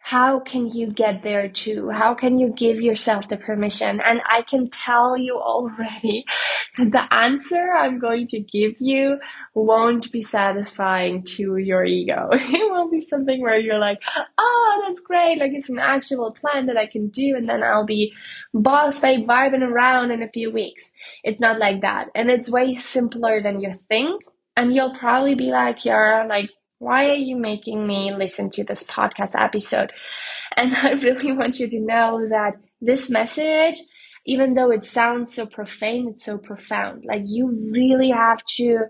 how 0.00 0.40
can 0.40 0.68
you 0.68 0.90
get 0.90 1.22
there 1.22 1.48
too? 1.48 1.90
How 1.90 2.14
can 2.14 2.38
you 2.38 2.48
give 2.56 2.80
yourself 2.80 3.28
the 3.28 3.36
permission? 3.36 4.00
And 4.00 4.22
I 4.26 4.42
can 4.42 4.70
tell 4.70 5.18
you 5.18 5.38
already 5.38 6.24
that 6.78 6.92
the 6.92 7.12
answer 7.12 7.72
I'm 7.72 7.98
going 7.98 8.26
to 8.28 8.40
give 8.40 8.76
you 8.78 9.18
won't 9.54 10.10
be 10.10 10.22
satisfying 10.22 11.24
to 11.36 11.56
your 11.58 11.84
ego. 11.84 12.30
It 12.58 12.70
won't 12.72 12.90
be 12.90 13.00
something 13.00 13.42
where 13.42 13.58
you're 13.58 13.78
like, 13.78 14.00
oh, 14.38 14.84
that's 14.86 15.00
great. 15.00 15.38
Like 15.38 15.52
it's 15.52 15.68
an 15.68 15.78
actual 15.78 16.32
plan 16.32 16.66
that 16.66 16.78
I 16.78 16.86
can 16.86 17.08
do. 17.08 17.36
And 17.36 17.48
then 17.48 17.62
I'll 17.62 17.84
be 17.84 18.14
boss 18.54 19.00
babe 19.00 19.28
vibing 19.28 19.62
around 19.62 20.10
in 20.10 20.22
a 20.22 20.30
few 20.30 20.50
weeks. 20.50 20.92
It's 21.22 21.40
not 21.40 21.58
like 21.58 21.82
that. 21.82 22.08
And 22.14 22.30
it's 22.30 22.50
way 22.50 22.72
simpler 22.72 23.42
than 23.42 23.60
you 23.60 23.72
think. 23.88 24.22
And 24.56 24.74
you'll 24.74 24.94
probably 24.94 25.34
be 25.34 25.50
like, 25.50 25.84
Yara, 25.84 26.26
like, 26.26 26.50
why 26.78 27.10
are 27.10 27.14
you 27.14 27.36
making 27.36 27.86
me 27.86 28.14
listen 28.14 28.50
to 28.50 28.64
this 28.64 28.84
podcast 28.84 29.38
episode? 29.38 29.92
And 30.56 30.74
I 30.82 30.92
really 30.92 31.32
want 31.32 31.58
you 31.58 31.68
to 31.68 31.80
know 31.80 32.26
that 32.28 32.54
this 32.80 33.10
message, 33.10 33.80
even 34.24 34.54
though 34.54 34.70
it 34.70 34.84
sounds 34.84 35.34
so 35.34 35.46
profane, 35.46 36.08
it's 36.08 36.24
so 36.24 36.38
profound. 36.38 37.04
Like 37.04 37.22
you 37.26 37.70
really 37.72 38.10
have 38.10 38.44
to, 38.56 38.86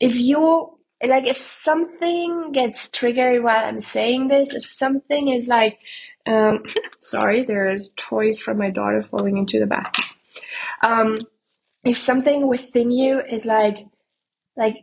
if 0.00 0.16
you, 0.16 0.78
like 1.06 1.26
if 1.26 1.36
something 1.36 2.52
gets 2.52 2.90
triggered 2.90 3.42
while 3.42 3.64
I'm 3.64 3.80
saying 3.80 4.28
this, 4.28 4.54
if 4.54 4.64
something 4.64 5.28
is 5.28 5.48
like, 5.48 5.78
um, 6.26 6.62
sorry, 7.00 7.44
there's 7.44 7.92
toys 7.96 8.40
from 8.40 8.58
my 8.58 8.70
daughter 8.70 9.02
falling 9.02 9.36
into 9.36 9.58
the 9.58 9.66
bathroom. 9.66 10.16
Um, 10.82 11.18
if 11.84 11.98
something 11.98 12.48
within 12.48 12.90
you 12.90 13.20
is 13.20 13.46
like, 13.46 13.78
like 14.56 14.76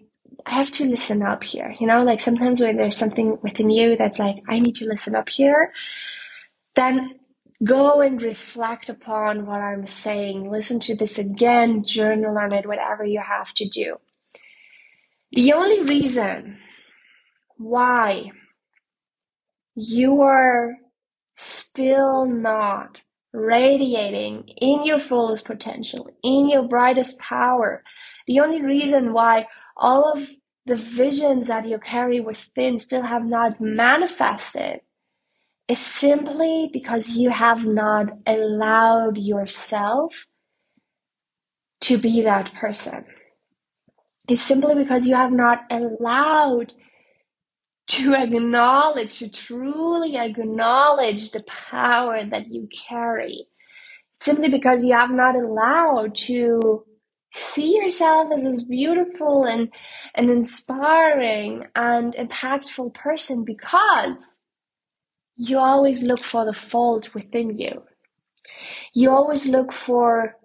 I 0.45 0.51
have 0.51 0.71
to 0.73 0.85
listen 0.85 1.23
up 1.23 1.43
here. 1.43 1.75
You 1.79 1.87
know, 1.87 2.03
like 2.03 2.21
sometimes 2.21 2.61
when 2.61 2.77
there's 2.77 2.97
something 2.97 3.39
within 3.43 3.69
you 3.69 3.97
that's 3.97 4.19
like, 4.19 4.37
I 4.49 4.59
need 4.59 4.75
to 4.75 4.85
listen 4.85 5.15
up 5.15 5.29
here, 5.29 5.73
then 6.75 7.19
go 7.63 8.01
and 8.01 8.21
reflect 8.21 8.89
upon 8.89 9.45
what 9.45 9.61
I'm 9.61 9.87
saying. 9.87 10.51
Listen 10.51 10.79
to 10.81 10.95
this 10.95 11.19
again, 11.19 11.83
journal 11.85 12.37
on 12.37 12.53
it, 12.53 12.67
whatever 12.67 13.05
you 13.05 13.21
have 13.21 13.53
to 13.55 13.67
do. 13.69 13.97
The 15.31 15.53
only 15.53 15.83
reason 15.83 16.59
why 17.57 18.31
you 19.75 20.21
are 20.21 20.75
still 21.37 22.25
not 22.25 22.99
radiating 23.33 24.47
in 24.57 24.85
your 24.85 24.99
fullest 24.99 25.45
potential, 25.45 26.09
in 26.23 26.49
your 26.49 26.63
brightest 26.63 27.19
power, 27.19 27.83
the 28.27 28.39
only 28.41 28.61
reason 28.61 29.13
why 29.13 29.47
all 29.77 30.11
of 30.13 30.29
the 30.65 30.75
visions 30.75 31.47
that 31.47 31.67
you 31.67 31.79
carry 31.79 32.21
within 32.21 32.79
still 32.79 33.03
have 33.03 33.25
not 33.25 33.61
manifested 33.61 34.81
is 35.67 35.79
simply 35.79 36.69
because 36.73 37.11
you 37.11 37.29
have 37.31 37.65
not 37.65 38.07
allowed 38.27 39.17
yourself 39.17 40.27
to 41.81 41.97
be 41.97 42.21
that 42.23 42.53
person. 42.55 43.05
It's 44.29 44.41
simply 44.41 44.75
because 44.75 45.07
you 45.07 45.15
have 45.15 45.31
not 45.33 45.61
allowed 45.71 46.73
to 47.87 48.15
acknowledge, 48.15 49.19
to 49.19 49.31
truly 49.31 50.17
acknowledge 50.17 51.31
the 51.31 51.43
power 51.71 52.25
that 52.25 52.47
you 52.49 52.69
carry. 52.87 53.47
Simply 54.19 54.49
because 54.49 54.85
you 54.85 54.93
have 54.93 55.11
not 55.11 55.35
allowed 55.35 56.15
to 56.15 56.85
see 57.33 57.75
yourself 57.75 58.31
as 58.31 58.43
this 58.43 58.63
beautiful 58.63 59.43
and, 59.43 59.69
and 60.15 60.29
inspiring 60.29 61.65
and 61.75 62.13
impactful 62.13 62.93
person 62.93 63.43
because 63.43 64.39
you 65.35 65.57
always 65.57 66.03
look 66.03 66.19
for 66.19 66.45
the 66.45 66.53
fault 66.53 67.13
within 67.13 67.57
you. 67.57 67.83
You 68.93 69.09
always 69.09 69.49
look 69.49 69.71
for 69.73 70.35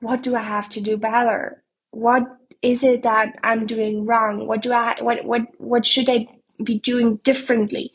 what 0.00 0.22
do 0.22 0.36
I 0.36 0.42
have 0.42 0.68
to 0.70 0.80
do 0.80 0.96
better? 0.96 1.64
What 1.90 2.22
is 2.62 2.84
it 2.84 3.02
that 3.02 3.34
I'm 3.42 3.66
doing 3.66 4.06
wrong? 4.06 4.46
What 4.46 4.62
do 4.62 4.72
I 4.72 4.96
what 5.00 5.24
what 5.24 5.42
what 5.58 5.86
should 5.86 6.08
I 6.08 6.28
be 6.62 6.78
doing 6.78 7.16
differently? 7.24 7.92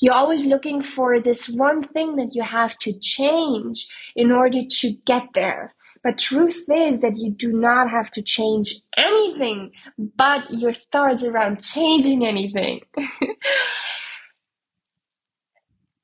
You're 0.00 0.14
always 0.14 0.46
looking 0.46 0.82
for 0.82 1.20
this 1.20 1.48
one 1.48 1.84
thing 1.84 2.16
that 2.16 2.34
you 2.34 2.42
have 2.42 2.76
to 2.78 2.98
change 2.98 3.88
in 4.16 4.32
order 4.32 4.62
to 4.68 4.92
get 5.06 5.28
there. 5.34 5.74
But 6.04 6.18
truth 6.18 6.66
is 6.70 7.00
that 7.02 7.16
you 7.16 7.30
do 7.32 7.52
not 7.52 7.90
have 7.90 8.10
to 8.12 8.22
change 8.22 8.76
anything 8.96 9.72
but 10.16 10.52
your 10.52 10.72
thoughts 10.72 11.22
around 11.24 11.62
changing 11.62 12.24
anything. 12.26 12.80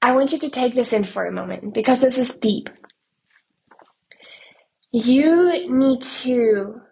I 0.02 0.12
want 0.14 0.32
you 0.32 0.38
to 0.40 0.50
take 0.50 0.74
this 0.74 0.92
in 0.92 1.04
for 1.04 1.26
a 1.26 1.32
moment 1.32 1.74
because 1.74 2.00
this 2.00 2.18
is 2.18 2.38
deep. 2.38 2.70
You 4.92 5.70
need 5.70 6.02
to 6.24 6.82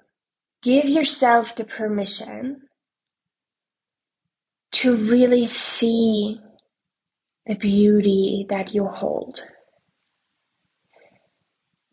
give 0.62 0.88
yourself 0.88 1.56
the 1.56 1.64
permission 1.64 2.62
to 4.72 4.96
really 4.96 5.46
see 5.46 6.40
the 7.46 7.56
beauty 7.56 8.46
that 8.50 8.74
you 8.74 8.86
hold 8.86 9.42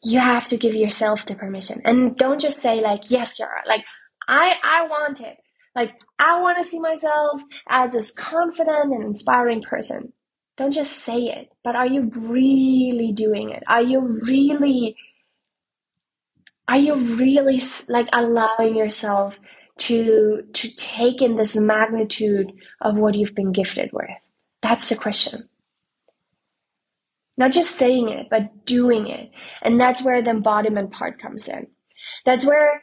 you 0.03 0.19
have 0.19 0.47
to 0.49 0.57
give 0.57 0.75
yourself 0.75 1.25
the 1.25 1.35
permission. 1.35 1.81
And 1.85 2.15
don't 2.17 2.41
just 2.41 2.59
say 2.59 2.81
like 2.81 3.09
yes 3.09 3.37
Chiara 3.37 3.61
like 3.67 3.83
I 4.27 4.57
I 4.63 4.87
want 4.87 5.21
it. 5.21 5.37
Like 5.75 5.93
I 6.19 6.41
want 6.41 6.57
to 6.57 6.63
see 6.63 6.79
myself 6.79 7.41
as 7.69 7.91
this 7.91 8.11
confident 8.11 8.93
and 8.93 9.03
inspiring 9.03 9.61
person. 9.61 10.13
Don't 10.57 10.73
just 10.73 10.97
say 10.97 11.23
it 11.23 11.49
but 11.63 11.75
are 11.75 11.87
you 11.87 12.11
really 12.15 13.11
doing 13.13 13.51
it? 13.51 13.63
Are 13.67 13.81
you 13.81 13.99
really 13.99 14.95
are 16.67 16.77
you 16.77 17.15
really 17.15 17.61
like 17.89 18.07
allowing 18.13 18.75
yourself 18.75 19.39
to 19.79 20.43
to 20.53 20.75
take 20.75 21.21
in 21.21 21.35
this 21.37 21.55
magnitude 21.57 22.51
of 22.81 22.95
what 22.95 23.15
you've 23.15 23.35
been 23.35 23.51
gifted 23.51 23.91
with? 23.93 24.09
That's 24.61 24.89
the 24.89 24.95
question 24.95 25.49
not 27.37 27.51
just 27.51 27.75
saying 27.75 28.09
it, 28.09 28.27
but 28.29 28.65
doing 28.65 29.07
it. 29.07 29.31
And 29.61 29.79
that's 29.79 30.03
where 30.03 30.21
the 30.21 30.31
embodiment 30.31 30.91
part 30.91 31.21
comes 31.21 31.47
in. 31.47 31.67
That's 32.25 32.45
where 32.45 32.81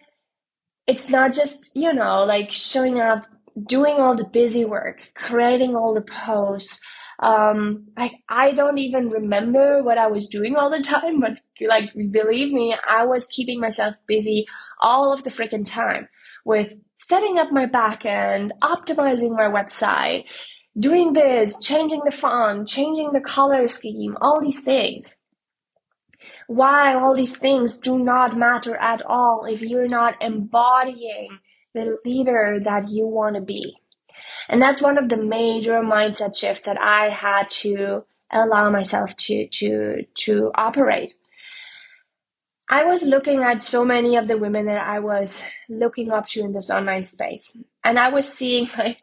it's 0.87 1.09
not 1.09 1.33
just, 1.33 1.71
you 1.75 1.93
know, 1.93 2.23
like 2.23 2.53
showing 2.53 3.01
up, 3.01 3.27
doing 3.67 3.97
all 3.97 4.17
the 4.17 4.25
busy 4.25 4.65
work, 4.65 4.99
creating 5.15 5.77
all 5.77 5.95
the 5.95 6.03
posts. 6.03 6.81
Um, 7.23 7.89
like 7.99 8.15
I 8.29 8.53
don't 8.53 8.79
even 8.79 9.11
remember 9.11 9.83
what 9.83 9.99
I 9.99 10.07
was 10.07 10.29
doing 10.29 10.57
all 10.57 10.71
the 10.71 10.83
time, 10.83 11.21
but 11.21 11.41
like 11.61 11.91
believe 12.11 12.53
me, 12.53 12.75
I 12.89 13.05
was 13.05 13.27
keeping 13.27 13.61
myself 13.61 13.95
busy 14.07 14.47
all 14.81 15.13
of 15.13 15.23
the 15.23 15.31
freaking 15.31 15.71
time 15.71 16.09
with 16.45 16.75
setting 16.97 17.39
up 17.39 17.53
my 17.53 17.67
backend, 17.67 18.51
optimizing 18.63 19.37
my 19.37 19.49
website, 19.49 20.25
doing 20.79 21.13
this, 21.13 21.59
changing 21.61 22.03
the 22.05 22.11
font, 22.11 22.69
changing 22.69 23.13
the 23.13 23.21
color 23.21 23.69
scheme, 23.69 24.17
all 24.21 24.41
these 24.41 24.63
things. 24.63 25.17
Why 26.47 26.95
all 26.95 27.15
these 27.15 27.37
things 27.37 27.79
do 27.79 27.99
not 27.99 28.37
matter 28.37 28.77
at 28.77 29.03
all 29.03 29.47
if 29.49 29.63
you're 29.63 29.89
not 29.89 30.21
embodying 30.21 31.39
the 31.75 31.97
leader 32.05 32.61
that 32.65 32.91
you 32.91 33.07
want 33.07 33.37
to 33.37 33.41
be. 33.41 33.77
And 34.49 34.61
that's 34.61 34.83
one 34.83 34.99
of 34.99 35.09
the 35.09 35.17
major 35.17 35.81
mindset 35.81 36.37
shifts 36.37 36.67
that 36.67 36.81
I 36.81 37.09
had 37.09 37.49
to 37.51 38.05
allow 38.31 38.71
myself 38.71 39.17
to 39.17 39.47
to 39.47 40.05
to 40.15 40.51
operate. 40.55 41.15
I 42.69 42.85
was 42.85 43.03
looking 43.03 43.43
at 43.43 43.63
so 43.63 43.85
many 43.85 44.17
of 44.17 44.29
the 44.29 44.39
women 44.39 44.67
that 44.67 44.87
I 44.87 45.01
was 45.01 45.43
looking 45.69 46.13
up 46.13 46.29
to 46.29 46.41
in 46.41 46.53
this 46.53 46.71
online 46.71 47.05
space, 47.05 47.57
and 47.85 47.99
I 47.99 48.11
was 48.11 48.33
seeing 48.33 48.69
like 48.79 48.99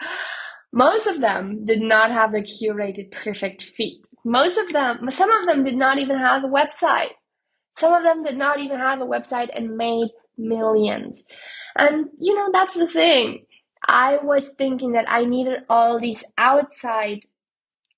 most 0.77 1.07
of 1.07 1.21
them 1.21 1.65
did 1.65 1.81
not 1.81 2.11
have 2.11 2.31
the 2.31 2.43
curated 2.43 3.09
perfect 3.09 3.63
feed. 3.63 4.03
Most 4.23 4.59
of 4.59 4.73
them, 4.73 5.09
some 5.09 5.31
of 5.31 5.47
them 5.47 5.63
did 5.63 5.75
not 5.75 5.97
even 5.97 6.19
have 6.19 6.43
a 6.43 6.47
website. 6.47 7.13
Some 7.75 7.93
of 7.93 8.03
them 8.03 8.23
did 8.23 8.37
not 8.37 8.59
even 8.59 8.77
have 8.77 9.01
a 9.01 9.05
website 9.05 9.49
and 9.55 9.75
made 9.75 10.09
millions. 10.37 11.25
And, 11.75 12.09
you 12.19 12.35
know, 12.35 12.49
that's 12.53 12.75
the 12.77 12.85
thing. 12.85 13.45
I 13.87 14.17
was 14.21 14.53
thinking 14.53 14.91
that 14.91 15.09
I 15.09 15.25
needed 15.25 15.61
all 15.67 15.99
these 15.99 16.23
outside, 16.37 17.21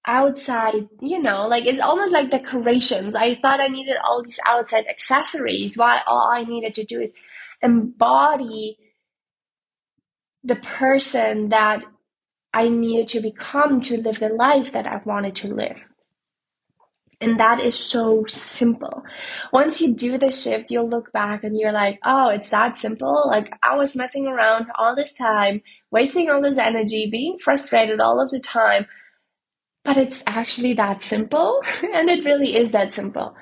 outside, 0.07 0.87
you 1.01 1.21
know, 1.21 1.49
like 1.49 1.65
it's 1.65 1.81
almost 1.81 2.13
like 2.13 2.31
decorations. 2.31 3.13
I 3.13 3.35
thought 3.41 3.59
I 3.59 3.67
needed 3.67 3.97
all 4.05 4.23
these 4.23 4.39
outside 4.47 4.85
accessories. 4.87 5.77
Why 5.77 5.99
all 6.07 6.29
I 6.31 6.45
needed 6.45 6.75
to 6.75 6.85
do 6.85 7.01
is 7.01 7.13
embody 7.61 8.77
the 10.45 10.55
person 10.55 11.49
that 11.49 11.83
I 12.59 12.67
needed 12.67 13.07
to 13.09 13.21
become 13.21 13.79
to 13.83 14.01
live 14.01 14.19
the 14.19 14.27
life 14.27 14.73
that 14.73 14.85
I 14.85 14.99
wanted 15.05 15.33
to 15.37 15.47
live. 15.47 15.85
And 17.21 17.39
that 17.39 17.61
is 17.61 17.75
so 17.75 18.25
simple. 18.27 19.03
Once 19.53 19.79
you 19.79 19.95
do 19.95 20.17
the 20.17 20.29
shift, 20.29 20.69
you'll 20.69 20.89
look 20.89 21.13
back 21.13 21.45
and 21.45 21.57
you're 21.57 21.71
like, 21.71 21.99
oh, 22.03 22.27
it's 22.27 22.49
that 22.49 22.77
simple. 22.77 23.23
Like 23.27 23.53
I 23.63 23.77
was 23.77 23.95
messing 23.95 24.27
around 24.27 24.67
all 24.77 24.93
this 24.93 25.13
time, 25.13 25.61
wasting 25.89 26.29
all 26.29 26.41
this 26.41 26.57
energy, 26.57 27.07
being 27.09 27.37
frustrated 27.37 28.01
all 28.01 28.21
of 28.21 28.29
the 28.29 28.41
time. 28.41 28.87
But 29.85 29.95
it's 29.95 30.21
actually 30.27 30.73
that 30.73 31.01
simple. 31.01 31.61
and 31.93 32.09
it 32.09 32.25
really 32.25 32.57
is 32.57 32.71
that 32.71 32.93
simple. 32.93 33.35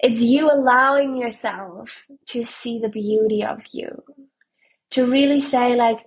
It's 0.00 0.22
you 0.22 0.50
allowing 0.50 1.14
yourself 1.14 2.08
to 2.30 2.44
see 2.44 2.80
the 2.80 2.88
beauty 2.88 3.44
of 3.44 3.62
you, 3.72 4.02
to 4.90 5.08
really 5.08 5.40
say, 5.40 5.76
like, 5.76 5.98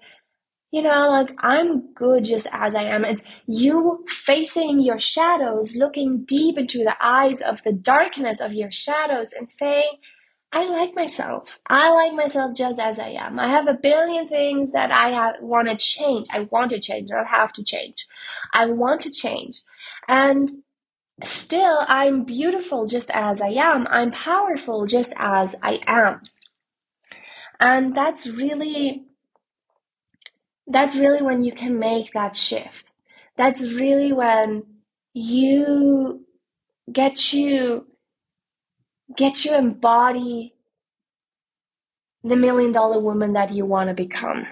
you 0.72 0.84
know, 0.84 1.10
like 1.10 1.32
I'm 1.40 1.94
good 1.94 2.26
just 2.26 2.48
as 2.52 2.76
I 2.76 2.84
am. 2.84 3.06
It's 3.06 3.24
you 3.48 4.06
facing 4.08 4.82
your 4.82 5.00
shadows, 5.00 5.76
looking 5.76 6.26
deep 6.26 6.58
into 6.58 6.80
the 6.80 6.96
eyes 7.02 7.42
of 7.42 7.64
the 7.64 7.74
darkness 7.74 8.40
of 8.40 8.54
your 8.54 8.72
shadows 8.72 9.34
and 9.34 9.50
saying, 9.50 9.94
I 10.52 10.66
like 10.66 10.96
myself. 10.96 11.50
I 11.68 11.92
like 11.94 12.14
myself 12.14 12.56
just 12.56 12.80
as 12.80 13.00
I 13.00 13.10
am. 13.10 13.40
I 13.40 13.48
have 13.48 13.68
a 13.68 13.74
billion 13.74 14.28
things 14.28 14.72
that 14.74 14.92
I 14.92 15.10
have, 15.12 15.36
want 15.42 15.68
to 15.70 15.76
change. 15.78 16.28
I 16.32 16.42
want 16.52 16.72
to 16.72 16.80
change, 16.80 17.10
not 17.10 17.28
have 17.28 17.54
to 17.54 17.64
change. 17.64 18.08
I 18.54 18.66
want 18.66 19.02
to 19.02 19.12
change. 19.12 19.62
And 20.08 20.50
still, 21.24 21.86
I'm 21.88 22.24
beautiful 22.26 22.88
just 22.88 23.12
as 23.12 23.42
I 23.42 23.50
am. 23.50 23.88
I'm 23.88 24.12
powerful 24.12 24.88
just 24.88 25.14
as 25.18 25.56
I 25.62 25.82
am. 25.88 26.22
And 27.60 27.96
that's 27.96 28.28
really 28.28 29.06
that's 30.70 30.96
really 30.96 31.22
when 31.22 31.44
you 31.44 31.52
can 31.52 31.80
make 31.80 32.14
that 32.14 32.36
shift. 32.36 32.86
That's 33.38 33.62
really 33.62 34.14
when 34.14 34.64
you 35.14 36.26
get 36.92 37.16
to 37.16 37.86
get 39.16 39.36
to 39.36 39.58
embody 39.58 40.54
the 42.24 42.36
million 42.36 42.72
dollar 42.72 43.00
woman 43.00 43.34
that 43.34 43.52
you 43.54 43.66
want 43.66 43.90
to 43.90 43.94
become. 43.94 44.46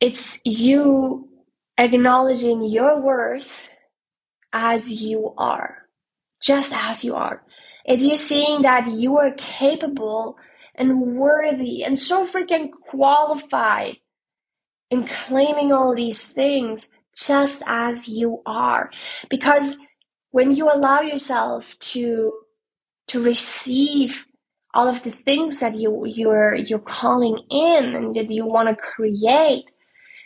It's 0.00 0.40
you 0.44 1.28
acknowledging 1.78 2.62
your 2.64 3.00
worth 3.00 3.68
as 4.52 5.02
you 5.02 5.34
are, 5.36 5.88
just 6.40 6.72
as 6.72 7.04
you 7.04 7.14
are. 7.14 7.42
It's 7.84 8.04
you 8.04 8.16
seeing 8.16 8.62
that 8.62 8.90
you 8.92 9.18
are 9.18 9.32
capable 9.32 10.36
and 10.74 11.16
worthy 11.16 11.84
and 11.84 11.98
so 11.98 12.26
freaking 12.26 12.70
qualified 12.70 13.98
in 14.90 15.06
claiming 15.06 15.72
all 15.72 15.94
these 15.94 16.26
things 16.26 16.88
just 17.16 17.62
as 17.66 18.08
you 18.08 18.42
are. 18.46 18.90
Because 19.30 19.78
when 20.30 20.52
you 20.52 20.70
allow 20.70 21.00
yourself 21.00 21.78
to 21.78 22.32
to 23.08 23.22
receive 23.22 24.26
all 24.74 24.88
of 24.88 25.02
the 25.04 25.10
things 25.10 25.60
that 25.60 25.76
you 25.76 26.04
you're 26.06 26.54
you're 26.54 26.78
calling 26.80 27.38
in 27.50 27.94
and 27.94 28.16
that 28.16 28.30
you 28.30 28.46
want 28.46 28.68
to 28.68 28.76
create 28.76 29.64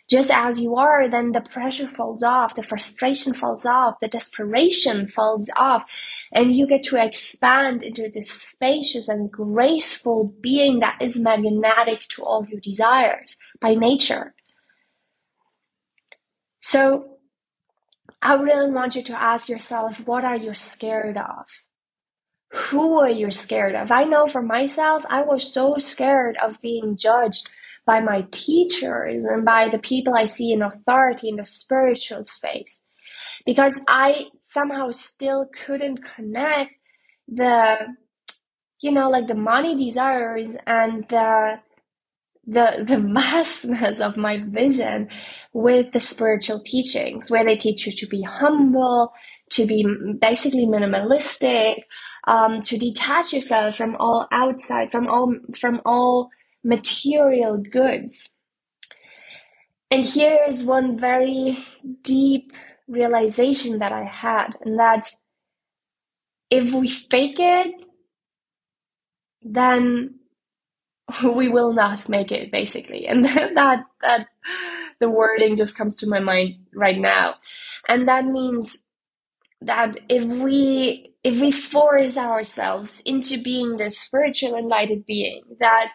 just 0.08 0.30
as 0.30 0.60
you 0.60 0.76
are, 0.76 1.08
then 1.08 1.32
the 1.32 1.40
pressure 1.40 1.86
falls 1.86 2.22
off, 2.22 2.54
the 2.54 2.62
frustration 2.62 3.34
falls 3.34 3.66
off, 3.66 4.00
the 4.00 4.08
desperation 4.08 5.06
falls 5.06 5.50
off, 5.56 5.84
and 6.32 6.54
you 6.54 6.66
get 6.66 6.82
to 6.84 6.96
expand 6.96 7.82
into 7.82 8.08
this 8.12 8.30
spacious 8.30 9.08
and 9.08 9.30
graceful 9.30 10.34
being 10.40 10.80
that 10.80 10.96
is 11.00 11.20
magnetic 11.20 12.08
to 12.08 12.24
all 12.24 12.46
your 12.46 12.60
desires 12.60 13.36
by 13.60 13.74
nature. 13.74 14.34
So, 16.60 17.18
I 18.20 18.34
really 18.34 18.70
want 18.70 18.96
you 18.96 19.02
to 19.04 19.22
ask 19.22 19.48
yourself 19.48 20.06
what 20.06 20.24
are 20.24 20.36
you 20.36 20.54
scared 20.54 21.16
of? 21.16 21.46
who 22.52 22.98
are 22.98 23.10
you 23.10 23.30
scared 23.30 23.74
of? 23.74 23.92
I 23.92 24.04
know 24.04 24.26
for 24.26 24.42
myself, 24.42 25.04
I 25.08 25.22
was 25.22 25.52
so 25.52 25.76
scared 25.78 26.36
of 26.42 26.60
being 26.62 26.96
judged 26.96 27.48
by 27.88 28.00
my 28.00 28.26
teachers 28.30 29.24
and 29.24 29.46
by 29.46 29.70
the 29.70 29.78
people 29.78 30.14
I 30.14 30.26
see 30.26 30.52
in 30.52 30.60
authority 30.60 31.30
in 31.30 31.36
the 31.36 31.44
spiritual 31.44 32.24
space. 32.26 32.84
Because 33.46 33.80
I 33.88 34.26
somehow 34.40 34.90
still 34.90 35.46
couldn't 35.64 36.00
connect 36.14 36.72
the, 37.26 37.78
you 38.82 38.92
know, 38.92 39.08
like 39.08 39.26
the 39.26 39.34
money 39.34 39.74
desires 39.74 40.54
and 40.66 41.08
the 41.08 41.60
the 42.46 42.84
the 42.86 42.98
vastness 43.14 44.00
of 44.00 44.16
my 44.16 44.42
vision 44.48 45.08
with 45.52 45.92
the 45.92 46.00
spiritual 46.00 46.60
teachings 46.60 47.30
where 47.30 47.44
they 47.44 47.56
teach 47.56 47.86
you 47.86 47.92
to 47.92 48.06
be 48.06 48.22
humble 48.22 49.12
to 49.50 49.66
be 49.66 49.86
basically 50.20 50.66
minimalistic 50.66 51.82
um, 52.26 52.60
to 52.62 52.76
detach 52.76 53.32
yourself 53.32 53.76
from 53.76 53.96
all 53.96 54.26
outside 54.32 54.90
from 54.90 55.06
all 55.08 55.34
from 55.56 55.80
all 55.84 56.30
material 56.64 57.56
goods. 57.58 58.34
And 59.90 60.04
here 60.04 60.40
is 60.48 60.64
one 60.64 60.98
very 61.00 61.66
deep 62.02 62.52
realization 62.88 63.78
that 63.80 63.92
i 63.92 64.02
had 64.02 64.56
and 64.62 64.78
that's 64.78 65.22
if 66.50 66.72
we 66.72 66.88
fake 66.88 67.36
it 67.38 67.74
then 69.42 70.14
we 71.24 71.48
will 71.48 71.72
not 71.72 72.08
make 72.08 72.32
it 72.32 72.52
basically. 72.52 73.06
And 73.06 73.24
that 73.56 73.84
that 74.02 74.26
the 75.00 75.08
wording 75.08 75.56
just 75.56 75.76
comes 75.76 75.96
to 75.96 76.08
my 76.08 76.20
mind 76.20 76.56
right 76.74 76.98
now. 76.98 77.36
And 77.88 78.08
that 78.08 78.26
means 78.26 78.78
that 79.62 79.98
if 80.08 80.24
we 80.24 81.14
if 81.24 81.40
we 81.40 81.50
force 81.50 82.16
ourselves 82.16 83.02
into 83.04 83.42
being 83.42 83.76
this 83.76 83.98
spiritual 83.98 84.56
enlightened 84.56 85.06
being 85.06 85.42
that 85.60 85.90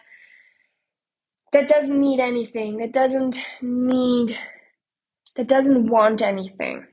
that 1.54 1.68
doesn't 1.68 2.00
need 2.00 2.20
anything 2.20 2.78
that 2.78 2.92
doesn't 2.92 3.38
need 3.62 4.38
that 5.36 5.48
doesn't 5.48 5.88
want 5.88 6.22
anything 6.22 6.86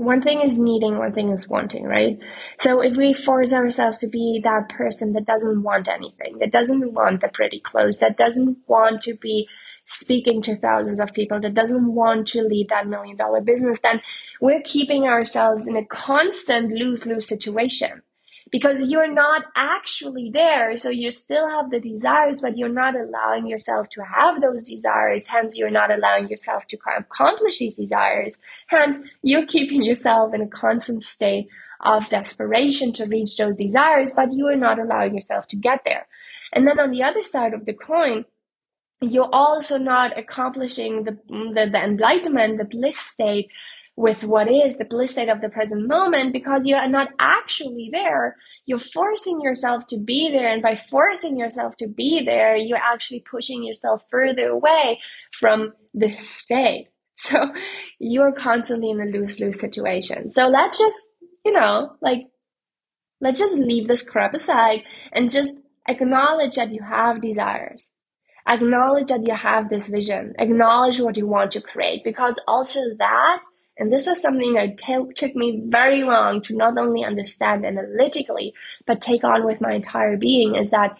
one 0.00 0.22
thing 0.22 0.40
is 0.40 0.58
needing, 0.58 0.96
one 0.96 1.12
thing 1.12 1.30
is 1.30 1.46
wanting, 1.46 1.84
right? 1.84 2.18
So 2.58 2.80
if 2.80 2.96
we 2.96 3.12
force 3.12 3.52
ourselves 3.52 3.98
to 3.98 4.08
be 4.08 4.40
that 4.44 4.70
person 4.70 5.12
that 5.12 5.26
doesn't 5.26 5.62
want 5.62 5.88
anything, 5.88 6.38
that 6.38 6.52
doesn't 6.52 6.94
want 6.94 7.20
the 7.20 7.28
pretty 7.28 7.60
clothes, 7.60 7.98
that 7.98 8.16
doesn't 8.16 8.56
want 8.66 9.02
to 9.02 9.14
be 9.14 9.46
speaking 9.84 10.40
to 10.42 10.56
thousands 10.56 11.00
of 11.00 11.12
people, 11.12 11.38
that 11.42 11.52
doesn't 11.52 11.94
want 11.94 12.28
to 12.28 12.42
lead 12.42 12.68
that 12.70 12.88
million 12.88 13.16
dollar 13.18 13.42
business, 13.42 13.82
then 13.82 14.00
we're 14.40 14.62
keeping 14.62 15.04
ourselves 15.04 15.68
in 15.68 15.76
a 15.76 15.84
constant 15.84 16.72
lose 16.72 17.04
lose 17.04 17.28
situation 17.28 18.00
because 18.50 18.90
you're 18.90 19.12
not 19.12 19.44
actually 19.54 20.30
there. 20.32 20.76
So 20.76 20.90
you 20.90 21.10
still 21.10 21.48
have 21.48 21.70
the 21.70 21.80
desires, 21.80 22.40
but 22.40 22.56
you're 22.56 22.68
not 22.68 22.94
allowing 22.96 23.46
yourself 23.46 23.88
to 23.90 24.02
have 24.02 24.40
those 24.40 24.62
desires. 24.62 25.26
Hence, 25.26 25.56
you're 25.56 25.70
not 25.70 25.94
allowing 25.94 26.28
yourself 26.28 26.66
to 26.68 26.78
accomplish 26.98 27.58
these 27.58 27.76
desires. 27.76 28.38
Hence, 28.66 28.98
you're 29.22 29.46
keeping 29.46 29.82
yourself 29.82 30.34
in 30.34 30.42
a 30.42 30.48
constant 30.48 31.02
state 31.02 31.48
of 31.82 32.08
desperation 32.08 32.92
to 32.94 33.06
reach 33.06 33.36
those 33.36 33.56
desires, 33.56 34.14
but 34.14 34.32
you 34.32 34.46
are 34.48 34.56
not 34.56 34.78
allowing 34.78 35.14
yourself 35.14 35.46
to 35.48 35.56
get 35.56 35.80
there. 35.84 36.06
And 36.52 36.66
then 36.66 36.78
on 36.78 36.90
the 36.90 37.02
other 37.02 37.22
side 37.22 37.54
of 37.54 37.64
the 37.64 37.72
coin, 37.72 38.24
you're 39.00 39.30
also 39.32 39.78
not 39.78 40.18
accomplishing 40.18 41.04
the, 41.04 41.18
the, 41.28 41.70
the 41.72 41.82
enlightenment, 41.82 42.58
the 42.58 42.64
bliss 42.64 42.98
state 42.98 43.50
with 44.00 44.24
what 44.24 44.50
is 44.50 44.78
the 44.78 44.84
bliss 44.84 45.12
state 45.12 45.28
of 45.28 45.42
the 45.42 45.48
present 45.50 45.86
moment 45.86 46.32
because 46.32 46.66
you 46.66 46.74
are 46.74 46.88
not 46.88 47.08
actually 47.18 47.90
there. 47.92 48.36
You're 48.64 48.78
forcing 48.78 49.42
yourself 49.42 49.86
to 49.88 49.98
be 49.98 50.30
there. 50.32 50.48
And 50.48 50.62
by 50.62 50.74
forcing 50.74 51.36
yourself 51.36 51.76
to 51.76 51.86
be 51.86 52.24
there, 52.24 52.56
you're 52.56 52.78
actually 52.78 53.22
pushing 53.30 53.62
yourself 53.62 54.02
further 54.10 54.48
away 54.48 55.00
from 55.38 55.72
the 55.94 56.08
state. 56.08 56.88
So 57.22 57.52
you're 57.98 58.32
constantly 58.32 58.88
in 58.88 58.98
a 58.98 59.04
lose 59.04 59.40
lose 59.40 59.60
situation. 59.60 60.30
So 60.30 60.48
let's 60.48 60.78
just, 60.78 60.96
you 61.44 61.52
know, 61.52 61.92
like, 62.00 62.28
let's 63.20 63.38
just 63.38 63.58
leave 63.58 63.88
this 63.88 64.08
crap 64.08 64.32
aside 64.32 64.84
and 65.12 65.30
just 65.30 65.54
acknowledge 65.86 66.54
that 66.54 66.72
you 66.72 66.82
have 66.82 67.20
desires 67.20 67.90
acknowledge 68.48 69.08
that 69.08 69.26
you 69.26 69.34
have 69.34 69.68
this 69.68 69.88
vision 69.88 70.32
acknowledge 70.38 70.98
what 71.00 71.16
you 71.16 71.26
want 71.26 71.50
to 71.50 71.60
create 71.60 72.02
because 72.04 72.40
also 72.48 72.80
that 72.98 73.42
and 73.80 73.90
this 73.90 74.06
was 74.06 74.20
something 74.20 74.52
that 74.54 74.76
t- 74.76 75.12
took 75.16 75.34
me 75.34 75.62
very 75.66 76.04
long 76.04 76.42
to 76.42 76.54
not 76.54 76.76
only 76.76 77.02
understand 77.02 77.64
analytically, 77.64 78.52
but 78.86 79.00
take 79.00 79.24
on 79.24 79.46
with 79.46 79.62
my 79.62 79.72
entire 79.72 80.18
being 80.18 80.54
is 80.54 80.68
that 80.68 80.98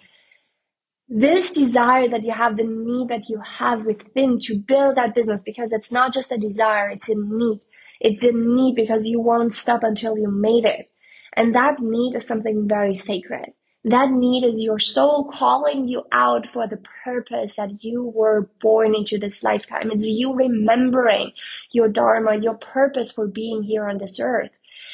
this 1.07 1.51
desire 1.51 2.09
that 2.09 2.23
you 2.23 2.31
have, 2.31 2.57
the 2.57 2.63
need 2.63 3.09
that 3.09 3.29
you 3.29 3.39
have 3.39 3.85
within 3.85 4.39
to 4.39 4.57
build 4.57 4.95
that 4.95 5.13
business, 5.13 5.43
because 5.43 5.73
it's 5.73 5.91
not 5.91 6.11
just 6.11 6.31
a 6.31 6.37
desire, 6.37 6.89
it's 6.89 7.09
a 7.09 7.15
need. 7.15 7.59
It's 7.99 8.23
a 8.23 8.31
need 8.31 8.75
because 8.75 9.05
you 9.05 9.19
won't 9.19 9.53
stop 9.53 9.83
until 9.83 10.17
you 10.17 10.31
made 10.31 10.65
it. 10.65 10.89
And 11.33 11.53
that 11.53 11.79
need 11.79 12.15
is 12.15 12.25
something 12.25 12.67
very 12.67 12.95
sacred. 12.95 13.53
That 13.83 14.11
need 14.11 14.43
is 14.43 14.61
your 14.61 14.79
soul 14.79 15.25
calling 15.33 15.87
you 15.87 16.03
out 16.11 16.47
for 16.53 16.67
the 16.67 16.79
purpose 17.03 17.55
that 17.55 17.83
you 17.83 18.03
were 18.03 18.49
born 18.61 18.93
into 18.93 19.17
this 19.17 19.43
lifetime. 19.43 19.89
It's 19.91 20.07
you 20.07 20.33
remembering 20.35 21.31
your 21.71 21.89
Dharma, 21.89 22.37
your 22.37 22.55
purpose 22.55 23.11
for 23.11 23.27
being 23.27 23.63
here 23.63 23.89
on 23.89 23.97
this 23.97 24.19
earth. 24.19 24.51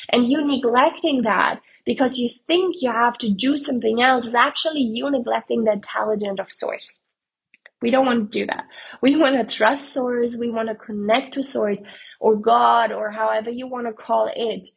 And 0.10 0.30
you 0.30 0.46
neglecting 0.46 1.24
that 1.24 1.60
because 1.86 2.18
you 2.18 2.30
think 2.48 2.78
you 2.80 2.92
have 2.92 3.18
to 3.20 3.30
do 3.32 3.58
something 3.58 4.02
else 4.02 4.28
is 4.28 4.36
actually 4.36 4.82
you 4.82 5.12
neglecting 5.12 5.66
the 5.66 5.74
intelligence 5.74 6.40
of 6.40 6.52
source. 6.52 7.02
We 7.82 7.92
don't 7.92 8.06
want 8.06 8.32
to 8.32 8.40
do 8.40 8.46
that. 8.48 8.66
We 9.02 9.18
want 9.18 9.36
to 9.48 9.56
trust 9.56 9.94
source. 9.94 10.36
We 10.38 10.50
want 10.50 10.70
to 10.70 10.76
connect 10.76 11.34
to 11.34 11.44
source 11.44 11.84
or 12.20 12.36
God 12.36 12.92
or 12.92 13.12
however 13.12 13.50
you 13.52 13.68
want 13.68 13.88
to 13.88 13.94
call 13.94 14.32
it 14.36 14.70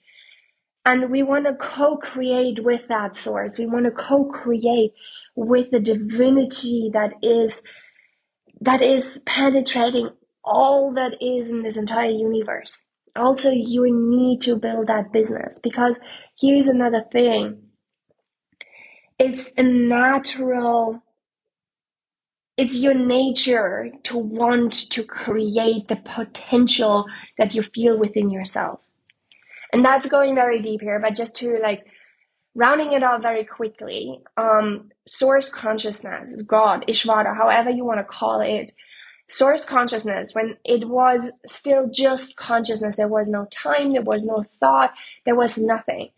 and 0.84 1.10
we 1.10 1.22
want 1.22 1.46
to 1.46 1.54
co 1.54 1.96
create 1.96 2.64
with 2.64 2.82
that 2.88 3.16
source. 3.16 3.58
We 3.58 3.66
want 3.66 3.84
to 3.86 3.90
co 3.90 4.24
create 4.24 4.92
with 5.36 5.70
the 5.70 5.80
divinity 5.80 6.90
that 6.92 7.12
is 7.22 7.62
that 8.60 8.82
is 8.82 9.22
penetrating 9.26 10.10
all 10.44 10.92
that 10.94 11.16
is 11.22 11.50
in 11.50 11.62
this 11.62 11.76
entire 11.76 12.10
universe. 12.10 12.82
Also, 13.16 13.50
you 13.50 13.86
need 13.90 14.40
to 14.42 14.56
build 14.56 14.86
that 14.86 15.12
business 15.12 15.58
because 15.62 16.00
here's 16.40 16.68
another 16.68 17.04
thing. 17.12 17.62
It's 19.18 19.52
a 19.58 19.62
natural, 19.62 21.02
it's 22.56 22.78
your 22.78 22.94
nature 22.94 23.90
to 24.04 24.18
want 24.18 24.72
to 24.90 25.04
create 25.04 25.88
the 25.88 25.96
potential 25.96 27.06
that 27.38 27.54
you 27.54 27.62
feel 27.62 27.98
within 27.98 28.30
yourself. 28.30 28.80
And 29.72 29.84
that's 29.84 30.08
going 30.08 30.34
very 30.34 30.60
deep 30.60 30.80
here, 30.80 30.98
but 31.00 31.14
just 31.14 31.36
to 31.36 31.58
like 31.62 31.84
rounding 32.54 32.92
it 32.92 33.02
out 33.02 33.22
very 33.22 33.44
quickly, 33.44 34.20
um, 34.36 34.90
source 35.06 35.52
consciousness, 35.52 36.42
God, 36.42 36.84
Ishvara, 36.88 37.36
however 37.36 37.70
you 37.70 37.84
want 37.84 38.00
to 38.00 38.04
call 38.04 38.40
it, 38.40 38.72
source 39.28 39.64
consciousness, 39.64 40.34
when 40.34 40.56
it 40.64 40.88
was 40.88 41.32
still 41.46 41.88
just 41.88 42.36
consciousness, 42.36 42.96
there 42.96 43.08
was 43.08 43.28
no 43.28 43.46
time, 43.50 43.92
there 43.92 44.02
was 44.02 44.24
no 44.24 44.42
thought, 44.58 44.92
there 45.24 45.36
was 45.36 45.58
nothing. 45.58 46.10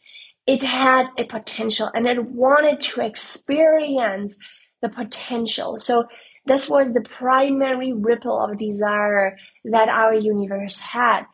It 0.47 0.63
had 0.63 1.07
a 1.19 1.25
potential 1.25 1.91
and 1.95 2.07
it 2.07 2.25
wanted 2.25 2.81
to 2.81 3.03
experience 3.03 4.39
the 4.81 4.89
potential. 4.89 5.79
So 5.79 6.07
this 6.47 6.69
was 6.69 6.93
the 6.93 7.03
primary 7.03 7.93
ripple 7.93 8.41
of 8.41 8.59
desire 8.59 9.37
that 9.65 9.89
our 9.89 10.15
universe 10.15 10.81
had. 10.81 11.25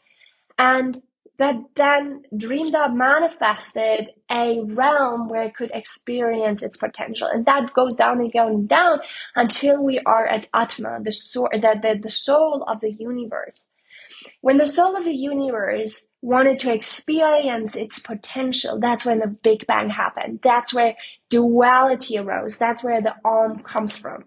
And 0.59 1.01
that 1.39 1.55
then 1.77 2.23
dreamed 2.37 2.75
up 2.75 2.93
manifested 2.93 4.09
a 4.31 4.61
realm 4.65 5.29
where 5.29 5.43
it 5.43 5.55
could 5.55 5.71
experience 5.73 6.63
its 6.63 6.77
potential. 6.77 7.29
And 7.29 7.47
that 7.47 7.73
goes 7.75 7.97
down 7.97 8.21
and 8.21 8.33
down 8.33 8.49
and 8.49 8.69
down 8.69 8.99
until 9.37 9.83
we 9.83 10.01
are 10.01 10.27
at 10.27 10.49
Atma, 10.53 10.99
the, 11.03 11.13
soul, 11.13 11.49
the, 11.53 11.75
the, 11.81 12.01
the 12.03 12.11
soul 12.11 12.65
of 12.65 12.81
the 12.81 12.93
universe. 12.93 13.69
When 14.41 14.59
the 14.59 14.67
soul 14.67 14.97
of 14.97 15.05
the 15.05 15.13
universe 15.15 16.09
wanted 16.23 16.59
to 16.61 16.73
experience 16.73 17.77
its 17.77 18.01
potential, 18.01 18.81
that's 18.81 19.07
when 19.07 19.21
the 19.21 19.29
Big 19.29 19.65
Bang 19.67 19.91
happened. 19.91 20.41
That's 20.43 20.75
where 20.75 20.97
duality 21.31 22.19
arose. 22.19 22.59
That's 22.59 22.83
where 22.83 23.01
the 23.01 23.15
Om 23.25 23.61
comes 23.61 23.97
from. 23.97 24.25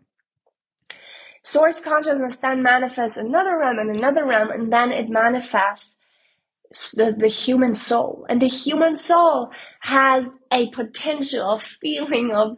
Source 1.44 1.82
consciousness 1.82 2.38
then 2.38 2.62
manifests 2.62 3.18
another 3.18 3.58
realm 3.58 3.80
and 3.80 3.90
another 3.90 4.26
realm, 4.26 4.52
and 4.52 4.72
then 4.72 4.92
it 4.92 5.10
manifests 5.10 6.01
the, 6.98 7.16
the 7.18 7.28
human 7.30 7.76
soul 7.76 8.26
and 8.30 8.42
the 8.42 8.48
human 8.48 8.96
soul 8.96 9.52
has 9.82 10.30
a 10.52 10.70
potential 10.72 11.50
of 11.50 11.64
feeling 11.64 12.32
of, 12.34 12.58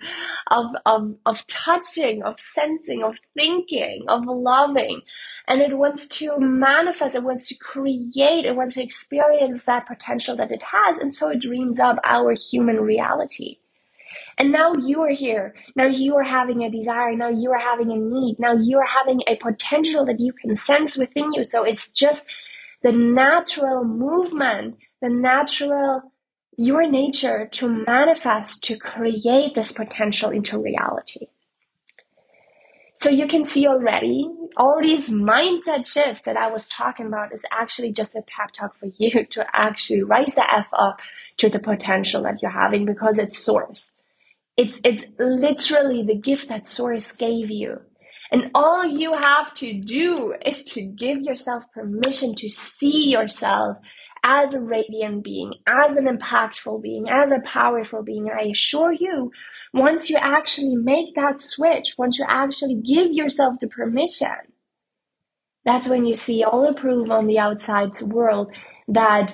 of 0.49 0.67
of 0.85 1.15
of 1.25 1.47
touching 1.47 2.23
of 2.23 2.39
sensing 2.39 3.03
of 3.03 3.19
thinking 3.35 4.05
of 4.09 4.25
loving 4.27 5.01
and 5.47 5.61
it 5.61 5.77
wants 5.77 6.07
to 6.07 6.37
manifest 6.39 7.15
it 7.15 7.23
wants 7.23 7.47
to 7.49 7.55
create 7.59 8.45
it 8.45 8.55
wants 8.55 8.75
to 8.75 8.83
experience 8.83 9.65
that 9.65 9.87
potential 9.87 10.35
that 10.37 10.51
it 10.51 10.63
has 10.63 10.99
and 10.99 11.13
so 11.13 11.29
it 11.29 11.41
dreams 11.41 11.79
up 11.79 11.97
our 12.05 12.33
human 12.33 12.81
reality 12.81 13.57
And 14.39 14.51
now 14.51 14.73
you 14.75 15.01
are 15.03 15.11
here. 15.11 15.55
Now 15.77 15.87
you 15.87 16.17
are 16.17 16.23
having 16.25 16.63
a 16.63 16.71
desire. 16.71 17.15
Now 17.15 17.29
you 17.29 17.51
are 17.53 17.59
having 17.59 17.91
a 17.93 17.97
need. 17.97 18.37
Now 18.39 18.53
you 18.53 18.79
are 18.79 18.87
having 18.99 19.21
a 19.27 19.37
potential 19.37 20.05
that 20.07 20.19
you 20.19 20.33
can 20.33 20.57
sense 20.57 20.97
within 20.97 21.33
you. 21.33 21.45
So 21.45 21.63
it's 21.63 21.91
just 21.91 22.27
the 22.83 22.91
natural 22.91 23.83
movement, 23.85 24.77
the 25.01 25.09
natural, 25.09 26.11
your 26.57 26.87
nature 26.89 27.47
to 27.53 27.69
manifest, 27.69 28.63
to 28.65 28.77
create 28.77 29.55
this 29.55 29.71
potential 29.71 30.29
into 30.29 30.59
reality. 30.59 31.27
So 32.95 33.09
you 33.09 33.27
can 33.27 33.43
see 33.43 33.67
already 33.67 34.29
all 34.55 34.79
these 34.79 35.09
mindset 35.09 35.91
shifts 35.91 36.23
that 36.25 36.37
I 36.37 36.51
was 36.51 36.67
talking 36.67 37.07
about 37.07 37.33
is 37.33 37.43
actually 37.51 37.91
just 37.91 38.15
a 38.15 38.21
pep 38.21 38.51
talk 38.51 38.77
for 38.77 38.87
you 38.97 39.25
to 39.31 39.45
actually 39.53 40.03
rise 40.03 40.35
the 40.35 40.45
F 40.53 40.67
up 40.73 40.99
to 41.37 41.49
the 41.49 41.59
potential 41.59 42.23
that 42.23 42.41
you're 42.41 42.51
having 42.51 42.85
because 42.85 43.17
it's 43.17 43.37
source. 43.37 43.93
It's 44.55 44.79
it's 44.83 45.05
literally 45.17 46.03
the 46.03 46.15
gift 46.15 46.49
that 46.49 46.67
source 46.67 47.11
gave 47.13 47.49
you. 47.49 47.81
And 48.33 48.49
all 48.55 48.83
you 48.83 49.13
have 49.13 49.53
to 49.55 49.79
do 49.79 50.33
is 50.43 50.63
to 50.73 50.81
give 50.81 51.21
yourself 51.21 51.71
permission 51.71 52.33
to 52.37 52.49
see 52.49 53.11
yourself 53.11 53.77
as 54.23 54.55
a 54.55 54.59
radiant 54.59 55.23
being, 55.23 55.53
as 55.67 55.97
an 55.97 56.05
impactful 56.05 56.81
being, 56.81 57.07
as 57.07 57.31
a 57.31 57.41
powerful 57.41 58.01
being. 58.01 58.27
And 58.27 58.39
I 58.39 58.45
assure 58.45 58.91
you, 58.91 59.31
once 59.71 60.09
you 60.09 60.17
actually 60.17 60.75
make 60.75 61.13
that 61.13 61.41
switch, 61.41 61.93
once 61.95 62.17
you 62.17 62.25
actually 62.27 62.81
give 62.81 63.11
yourself 63.11 63.59
the 63.59 63.67
permission, 63.67 64.51
that's 65.63 65.87
when 65.87 66.07
you 66.07 66.15
see 66.15 66.43
all 66.43 66.65
the 66.65 66.73
proof 66.73 67.11
on 67.11 67.27
the 67.27 67.37
outside 67.37 67.91
world 68.01 68.51
that 68.87 69.31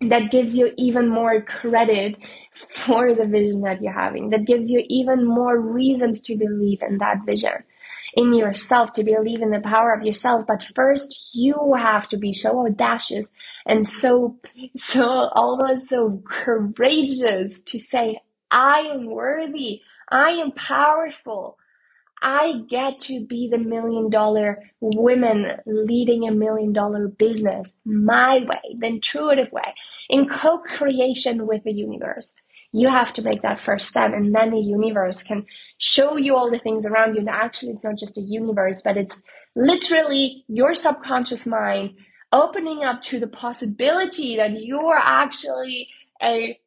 that 0.00 0.32
gives 0.32 0.56
you 0.56 0.72
even 0.76 1.08
more 1.08 1.40
credit 1.42 2.16
for 2.70 3.14
the 3.14 3.24
vision 3.24 3.60
that 3.60 3.80
you're 3.80 3.92
having 3.92 4.30
that 4.30 4.44
gives 4.44 4.68
you 4.68 4.84
even 4.88 5.24
more 5.24 5.60
reasons 5.60 6.20
to 6.20 6.36
believe 6.36 6.82
in 6.82 6.98
that 6.98 7.18
vision 7.24 7.62
in 8.14 8.34
yourself, 8.34 8.92
to 8.92 9.04
believe 9.04 9.42
in 9.42 9.50
the 9.50 9.60
power 9.60 9.92
of 9.92 10.04
yourself. 10.04 10.46
But 10.46 10.62
first, 10.62 11.30
you 11.34 11.74
have 11.76 12.08
to 12.08 12.16
be 12.16 12.32
so 12.32 12.66
audacious 12.66 13.26
and 13.66 13.86
so, 13.86 14.38
so 14.76 15.08
almost 15.34 15.88
so 15.88 16.22
courageous 16.26 17.62
to 17.62 17.78
say, 17.78 18.20
I 18.50 18.80
am 18.80 19.06
worthy. 19.06 19.82
I 20.10 20.30
am 20.30 20.52
powerful. 20.52 21.58
I 22.22 22.62
get 22.68 23.00
to 23.02 23.24
be 23.24 23.48
the 23.50 23.58
million 23.58 24.10
dollar 24.10 24.62
woman 24.80 25.46
leading 25.66 26.26
a 26.28 26.32
million 26.32 26.72
dollar 26.72 27.08
business 27.08 27.76
my 27.84 28.38
way, 28.48 28.76
the 28.78 28.86
intuitive 28.86 29.52
way, 29.52 29.74
in 30.08 30.28
co 30.28 30.58
creation 30.58 31.46
with 31.46 31.64
the 31.64 31.72
universe 31.72 32.34
you 32.72 32.88
have 32.88 33.12
to 33.12 33.22
make 33.22 33.42
that 33.42 33.60
first 33.60 33.88
step 33.88 34.12
and 34.12 34.34
then 34.34 34.50
the 34.50 34.60
universe 34.60 35.22
can 35.22 35.44
show 35.78 36.16
you 36.16 36.34
all 36.34 36.50
the 36.50 36.58
things 36.58 36.86
around 36.86 37.14
you. 37.14 37.20
And 37.20 37.28
actually 37.28 37.72
it's 37.72 37.84
not 37.84 37.98
just 37.98 38.18
a 38.18 38.22
universe 38.22 38.82
but 38.82 38.96
it's 38.96 39.22
literally 39.54 40.44
your 40.48 40.74
subconscious 40.74 41.46
mind 41.46 41.90
opening 42.32 42.82
up 42.82 43.02
to 43.02 43.20
the 43.20 43.26
possibility 43.26 44.36
that 44.36 44.58
you 44.58 44.80
are 44.80 45.00
actually 45.02 45.88
a 46.22 46.58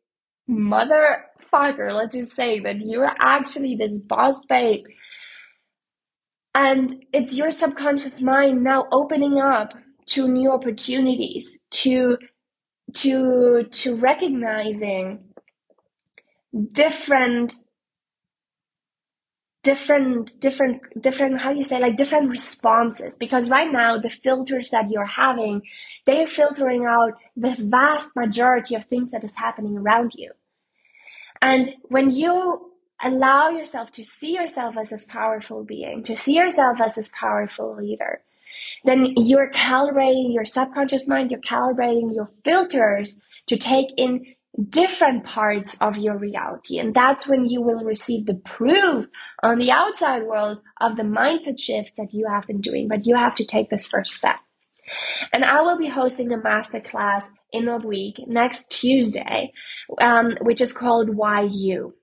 motherfucker 0.47 1.93
let's 1.95 2.13
just 2.13 2.35
say 2.35 2.59
that 2.59 2.79
you're 2.81 3.13
actually 3.19 3.75
this 3.75 4.01
boss 4.01 4.43
babe. 4.45 4.85
And 6.53 7.03
it's 7.11 7.35
your 7.35 7.51
subconscious 7.51 8.21
mind 8.21 8.63
now 8.63 8.85
opening 8.91 9.39
up 9.39 9.73
to 10.07 10.27
new 10.27 10.51
opportunities 10.51 11.59
to 11.71 12.17
to 12.93 13.63
to 13.71 13.95
recognizing 13.95 15.19
different 16.73 17.53
different 19.63 20.39
different 20.39 20.81
different 21.01 21.41
how 21.41 21.51
do 21.51 21.57
you 21.57 21.63
say 21.63 21.79
like 21.79 21.95
different 21.97 22.29
responses. 22.29 23.17
Because 23.17 23.49
right 23.49 23.71
now 23.71 23.99
the 23.99 24.09
filters 24.09 24.71
that 24.71 24.91
you're 24.91 25.05
having 25.05 25.63
they're 26.05 26.27
filtering 26.27 26.85
out 26.85 27.13
the 27.35 27.55
vast 27.59 28.15
majority 28.15 28.75
of 28.75 28.85
things 28.85 29.11
that 29.11 29.23
is 29.23 29.33
happening 29.35 29.77
around 29.77 30.13
you. 30.15 30.31
And 31.41 31.75
when 31.89 32.11
you 32.11 32.71
allow 33.03 33.49
yourself 33.49 33.91
to 33.93 34.03
see 34.03 34.33
yourself 34.35 34.77
as 34.77 34.89
this 34.91 35.05
powerful 35.05 35.63
being 35.63 36.03
to 36.03 36.15
see 36.15 36.37
yourself 36.37 36.79
as 36.81 36.95
this 36.95 37.11
powerful 37.19 37.75
leader 37.75 38.21
then 38.85 39.13
you're 39.17 39.51
calibrating 39.51 40.33
your 40.33 40.45
subconscious 40.45 41.07
mind 41.07 41.31
you're 41.31 41.41
calibrating 41.41 42.13
your 42.15 42.29
filters 42.45 43.19
to 43.47 43.57
take 43.57 43.87
in 43.97 44.25
different 44.69 45.25
parts 45.25 45.77
of 45.81 45.97
your 45.97 46.17
reality. 46.17 46.79
And 46.79 46.93
that's 46.93 47.27
when 47.27 47.45
you 47.45 47.61
will 47.61 47.83
receive 47.83 48.25
the 48.25 48.35
proof 48.45 49.05
on 49.43 49.59
the 49.59 49.71
outside 49.71 50.23
world 50.23 50.59
of 50.79 50.95
the 50.95 51.03
mindset 51.03 51.59
shifts 51.59 51.97
that 51.97 52.13
you 52.13 52.27
have 52.29 52.47
been 52.47 52.61
doing. 52.61 52.87
But 52.87 53.05
you 53.05 53.15
have 53.15 53.35
to 53.35 53.45
take 53.45 53.69
this 53.69 53.87
first 53.87 54.13
step. 54.13 54.37
And 55.33 55.43
I 55.43 55.61
will 55.61 55.77
be 55.77 55.89
hosting 55.89 56.31
a 56.31 56.37
masterclass 56.37 57.25
in 57.51 57.67
a 57.67 57.77
week 57.77 58.19
next 58.27 58.69
Tuesday, 58.71 59.51
um, 59.99 60.37
which 60.41 60.61
is 60.61 60.73
called 60.73 61.15
Why 61.15 61.47
You. 61.51 61.95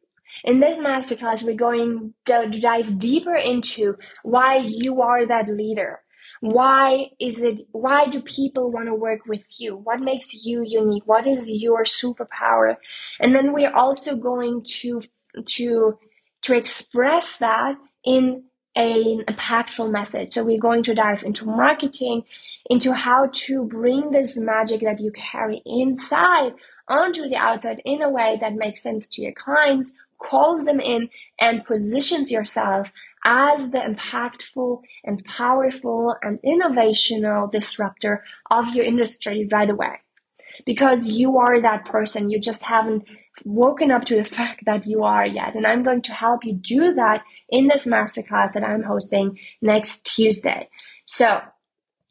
In 0.44 0.60
this 0.60 0.80
masterclass, 0.80 1.42
we're 1.42 1.54
going 1.54 2.14
to 2.24 2.48
dive 2.48 2.98
deeper 2.98 3.34
into 3.34 3.96
why 4.24 4.56
you 4.56 5.00
are 5.02 5.26
that 5.26 5.48
leader, 5.48 6.00
why 6.42 7.10
is 7.20 7.40
it 7.40 7.68
why 7.70 8.08
do 8.08 8.20
people 8.20 8.72
want 8.72 8.86
to 8.86 8.94
work 8.94 9.26
with 9.26 9.46
you? 9.60 9.76
What 9.76 10.00
makes 10.00 10.44
you 10.44 10.64
unique? 10.66 11.04
What 11.06 11.24
is 11.24 11.48
your 11.48 11.84
superpower? 11.84 12.76
And 13.20 13.32
then 13.32 13.52
we're 13.52 13.72
also 13.72 14.16
going 14.16 14.64
to 14.80 15.02
to 15.46 15.98
to 16.42 16.56
express 16.56 17.36
that 17.38 17.76
in 18.04 18.42
an 18.74 19.22
impactful 19.28 19.88
message. 19.92 20.32
So 20.32 20.42
we're 20.42 20.58
going 20.58 20.82
to 20.82 20.94
dive 20.94 21.22
into 21.22 21.46
marketing 21.46 22.24
into 22.68 22.92
how 22.92 23.30
to 23.32 23.64
bring 23.66 24.10
this 24.10 24.36
magic 24.36 24.80
that 24.80 24.98
you 24.98 25.12
carry 25.12 25.62
inside 25.64 26.54
onto 26.88 27.28
the 27.28 27.36
outside 27.36 27.80
in 27.84 28.02
a 28.02 28.10
way 28.10 28.36
that 28.40 28.54
makes 28.54 28.82
sense 28.82 29.06
to 29.10 29.22
your 29.22 29.32
clients 29.32 29.94
calls 30.22 30.64
them 30.64 30.80
in 30.80 31.08
and 31.40 31.64
positions 31.64 32.30
yourself 32.30 32.90
as 33.24 33.70
the 33.70 33.78
impactful 33.78 34.80
and 35.04 35.24
powerful 35.24 36.16
and 36.22 36.38
innovational 36.42 37.50
disruptor 37.50 38.24
of 38.50 38.74
your 38.74 38.84
industry 38.84 39.48
right 39.50 39.70
away. 39.70 40.00
Because 40.66 41.08
you 41.08 41.38
are 41.38 41.60
that 41.60 41.86
person, 41.86 42.30
you 42.30 42.38
just 42.38 42.62
haven't 42.62 43.04
woken 43.44 43.90
up 43.90 44.04
to 44.04 44.16
the 44.16 44.24
fact 44.38 44.64
that 44.66 44.86
you 44.86 45.04
are 45.04 45.26
yet. 45.26 45.54
And 45.54 45.66
I'm 45.66 45.82
going 45.82 46.02
to 46.02 46.12
help 46.12 46.44
you 46.44 46.54
do 46.54 46.94
that 46.94 47.22
in 47.48 47.68
this 47.68 47.86
masterclass 47.86 48.52
that 48.54 48.64
I'm 48.64 48.82
hosting 48.82 49.38
next 49.60 50.06
Tuesday. 50.06 50.68
So 51.06 51.40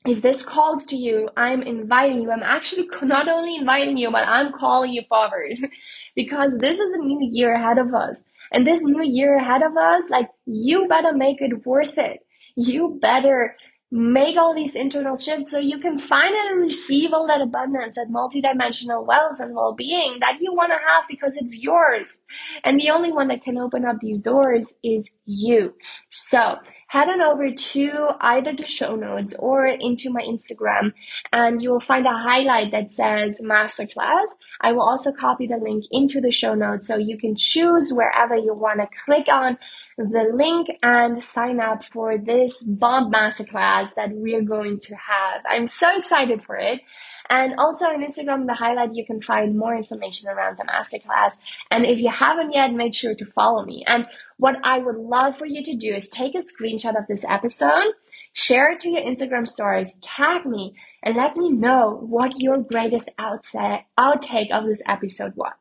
if 0.06 0.22
this 0.22 0.44
calls 0.44 0.86
to 0.88 0.96
you, 0.96 1.30
I'm 1.38 1.62
inviting 1.62 2.22
you. 2.22 2.32
I'm 2.32 2.44
actually 2.44 2.90
not 3.04 3.28
only 3.28 3.56
inviting 3.56 3.98
you, 3.98 4.12
but 4.12 4.28
I'm 4.28 4.52
calling 4.54 4.92
you 4.94 5.04
forward 5.08 5.58
because 6.16 6.58
this 6.58 6.80
is 6.80 6.94
a 6.94 6.98
new 7.00 7.20
year 7.32 7.56
ahead 7.56 7.78
of 7.78 7.94
us. 7.94 8.24
And 8.52 8.68
this 8.68 8.84
new 8.84 9.04
year 9.04 9.38
ahead 9.38 9.62
of 9.64 9.78
us, 9.78 10.10
like, 10.10 10.30
you 10.46 10.88
better 10.88 11.14
make 11.14 11.42
it 11.42 11.66
worth 11.66 11.98
it. 11.98 12.20
You 12.56 13.00
better 13.02 13.56
make 13.92 14.38
all 14.38 14.56
these 14.56 14.76
internal 14.76 15.16
shifts 15.18 15.52
so 15.52 15.60
you 15.60 15.78
can 15.80 15.98
finally 16.00 16.56
receive 16.56 17.14
all 17.14 17.28
that 17.28 17.42
abundance, 17.42 17.96
that 17.96 18.08
multidimensional 18.10 19.06
wealth 19.06 19.40
and 19.40 19.54
well 19.54 19.74
being 19.74 20.18
that 20.22 20.42
you 20.42 20.54
want 20.54 20.72
to 20.72 20.78
have 20.88 21.04
because 21.10 21.38
it's 21.38 21.58
yours. 21.58 22.20
And 22.64 22.80
the 22.80 22.90
only 22.90 23.12
one 23.12 23.28
that 23.30 23.44
can 23.44 23.58
open 23.58 23.86
up 23.86 23.98
these 24.02 24.22
doors 24.22 24.74
is 24.84 25.14
you. 25.26 25.74
So, 26.10 26.58
head 26.92 27.08
on 27.08 27.22
over 27.22 27.50
to 27.50 28.10
either 28.20 28.52
the 28.52 28.68
show 28.68 28.98
notes 28.98 29.34
or 29.40 29.66
into 29.66 30.10
my 30.12 30.22
Instagram 30.24 30.92
and 31.32 31.62
you 31.62 31.72
will 31.72 31.80
find 31.80 32.06
a 32.06 32.10
highlight 32.10 32.72
that 32.72 32.90
says 32.90 33.42
masterclass. 33.42 34.28
I 34.60 34.74
will 34.74 34.82
also 34.82 35.14
copy 35.14 35.48
the 35.48 35.56
link 35.56 35.86
into 35.90 36.20
the 36.20 36.32
show 36.32 36.54
notes 36.54 36.88
so 36.88 36.98
you 36.98 37.18
can 37.18 37.38
choose 37.38 37.94
wherever 37.96 38.36
you 38.36 38.54
want 38.54 38.82
to 38.82 38.90
click 39.06 39.30
on 39.32 39.58
the 39.98 40.32
link 40.34 40.68
and 40.84 41.24
sign 41.24 41.62
up 41.62 41.86
for 41.86 42.18
this 42.18 42.64
bomb 42.64 43.12
masterclass 43.12 43.94
that 43.96 44.10
we're 44.12 44.42
going 44.42 44.80
to 44.80 44.96
have. 44.96 45.42
I'm 45.50 45.68
so 45.68 45.98
excited 45.98 46.44
for 46.44 46.58
it. 46.58 46.82
And 47.30 47.56
also 47.58 47.86
on 47.86 48.04
Instagram, 48.04 48.48
the 48.48 48.54
highlight, 48.54 48.96
you 48.96 49.06
can 49.06 49.22
find 49.22 49.58
more 49.58 49.76
information 49.76 50.30
around 50.30 50.58
the 50.58 50.66
masterclass. 50.66 51.34
And 51.70 51.86
if 51.86 52.00
you 52.00 52.10
haven't 52.10 52.54
yet, 52.54 52.74
make 52.74 52.94
sure 52.94 53.16
to 53.16 53.26
follow 53.26 53.64
me. 53.64 53.86
And 53.88 54.06
what 54.42 54.58
I 54.64 54.80
would 54.80 54.98
love 54.98 55.38
for 55.38 55.46
you 55.46 55.64
to 55.64 55.76
do 55.76 55.94
is 55.94 56.10
take 56.10 56.34
a 56.34 56.40
screenshot 56.40 56.98
of 56.98 57.06
this 57.06 57.24
episode, 57.30 57.94
share 58.34 58.72
it 58.72 58.80
to 58.80 58.90
your 58.90 59.04
Instagram 59.04 59.48
stories, 59.48 60.00
tag 60.02 60.48
me, 60.48 60.74
and 61.04 61.16
let 61.16 61.38
me 61.38 61.52
know 61.52 62.00
what 62.10 62.40
your 62.40 62.58
greatest 62.58 63.08
outtake 63.20 64.52
of 64.52 64.66
this 64.66 64.82
episode 64.88 65.34
was. 65.36 65.54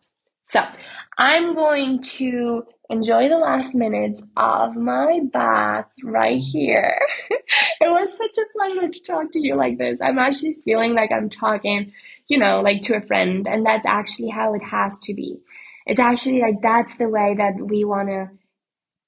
So 0.45 0.65
I'm 1.19 1.55
going 1.55 2.01
to 2.17 2.63
enjoy 2.89 3.29
the 3.29 3.37
last 3.37 3.75
minutes 3.75 4.27
of 4.39 4.77
my 4.77 5.21
bath 5.31 5.85
right 6.03 6.41
here. 6.41 6.99
it 7.31 7.41
was 7.83 8.17
such 8.17 8.39
a 8.39 8.59
pleasure 8.59 8.89
to 8.89 9.01
talk 9.03 9.31
to 9.33 9.41
you 9.41 9.57
like 9.57 9.77
this. 9.77 10.01
I'm 10.01 10.19
actually 10.19 10.55
feeling 10.65 10.95
like 10.95 11.13
I'm 11.13 11.29
talking, 11.29 11.93
you 12.29 12.39
know, 12.39 12.63
like 12.63 12.81
to 12.85 12.97
a 12.97 13.03
friend, 13.03 13.47
and 13.47 13.67
that's 13.67 13.85
actually 13.85 14.31
how 14.31 14.55
it 14.55 14.63
has 14.63 14.99
to 15.01 15.13
be. 15.13 15.39
it's 15.85 16.01
actually 16.01 16.41
like 16.41 16.63
that's 16.63 16.97
the 16.97 17.11
way 17.11 17.35
that 17.37 17.61
we 17.61 17.85
want 17.85 18.09
to 18.09 18.31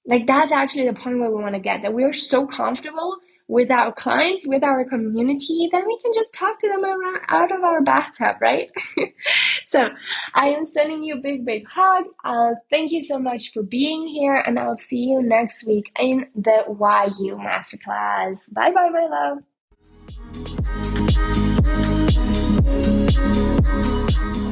like 0.06 0.26
that's 0.26 0.52
actually 0.52 0.86
the 0.86 0.94
point 0.94 1.18
where 1.18 1.30
we 1.30 1.42
want 1.42 1.54
to 1.54 1.60
get 1.60 1.82
that 1.82 1.92
we're 1.92 2.12
so 2.12 2.46
comfortable 2.46 3.16
with 3.48 3.70
our 3.70 3.92
clients, 3.92 4.46
with 4.46 4.62
our 4.64 4.84
community, 4.84 5.68
then 5.70 5.84
we 5.86 5.98
can 6.00 6.12
just 6.14 6.32
talk 6.32 6.58
to 6.60 6.68
them 6.68 6.84
around, 6.84 7.20
out 7.28 7.52
of 7.52 7.62
our 7.62 7.82
bathtub, 7.82 8.36
right? 8.40 8.70
so 9.66 9.88
I 10.34 10.46
am 10.48 10.64
sending 10.64 11.02
you 11.02 11.16
a 11.16 11.20
big, 11.20 11.44
big 11.44 11.66
hug. 11.68 12.04
Uh, 12.24 12.52
thank 12.70 12.92
you 12.92 13.02
so 13.02 13.18
much 13.18 13.52
for 13.52 13.62
being 13.62 14.06
here, 14.08 14.36
and 14.36 14.58
I'll 14.58 14.78
see 14.78 15.04
you 15.04 15.22
next 15.22 15.66
week 15.66 15.92
in 15.98 16.26
the 16.34 16.64
Why 16.66 17.10
You 17.20 17.36
Masterclass. 17.36 18.52
Bye 18.54 18.70
bye, 18.70 18.88
my 18.90 19.06
love. 21.66 22.01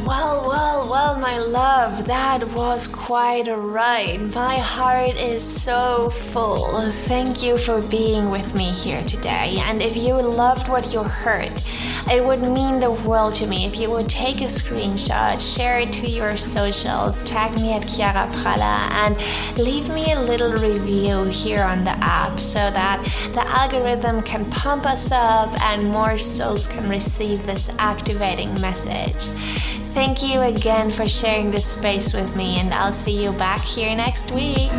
Well, 0.07 0.47
well, 0.49 0.89
well, 0.89 1.19
my 1.19 1.39
love, 1.39 2.07
that 2.07 2.47
was 2.53 2.87
quite 2.87 3.49
a 3.49 3.57
ride. 3.57 4.33
My 4.35 4.59
heart 4.59 5.17
is 5.17 5.43
so 5.43 6.11
full. 6.11 6.69
Thank 6.91 7.43
you 7.43 7.57
for 7.57 7.83
being 7.83 8.31
with 8.31 8.55
me 8.55 8.71
here 8.71 9.03
today. 9.05 9.59
And 9.63 9.83
if 9.83 9.97
you 9.97 10.15
loved 10.15 10.69
what 10.69 10.93
you 10.93 11.03
heard, 11.03 11.53
it 12.11 12.25
would 12.25 12.43
mean 12.43 12.81
the 12.81 12.91
world 12.91 13.35
to 13.35 13.47
me 13.47 13.67
if 13.67 13.79
you 13.79 13.89
would 13.91 14.09
take 14.09 14.41
a 14.41 14.47
screenshot, 14.47 15.39
share 15.39 15.79
it 15.79 15.93
to 15.93 16.09
your 16.09 16.37
socials, 16.37 17.23
tag 17.23 17.55
me 17.55 17.73
at 17.73 17.89
Chiara 17.89 18.27
Praller, 18.35 18.91
and 19.03 19.17
leave 19.57 19.89
me 19.89 20.13
a 20.13 20.21
little 20.21 20.53
review 20.55 21.25
here 21.25 21.63
on 21.63 21.85
the 21.85 21.97
app 22.03 22.41
so 22.41 22.59
that 22.59 23.03
the 23.33 23.47
algorithm 23.47 24.23
can 24.23 24.51
pump 24.51 24.87
us 24.87 25.13
up 25.13 25.49
and 25.63 25.85
more 25.85 26.19
souls 26.19 26.67
can 26.67 26.89
receive 26.89 27.47
this 27.47 27.71
activating 27.79 28.61
message. 28.61 29.31
Thank 29.95 30.23
you 30.23 30.41
again 30.41 30.91
for 30.91 31.07
sharing 31.07 31.51
this 31.51 31.67
space 31.67 32.13
with 32.13 32.35
me, 32.35 32.59
and 32.59 32.73
I'll 32.75 32.93
see 32.93 33.23
you 33.23 33.33
back 33.33 33.61
here 33.61 33.95
next 33.95 34.31
week. 34.33 34.71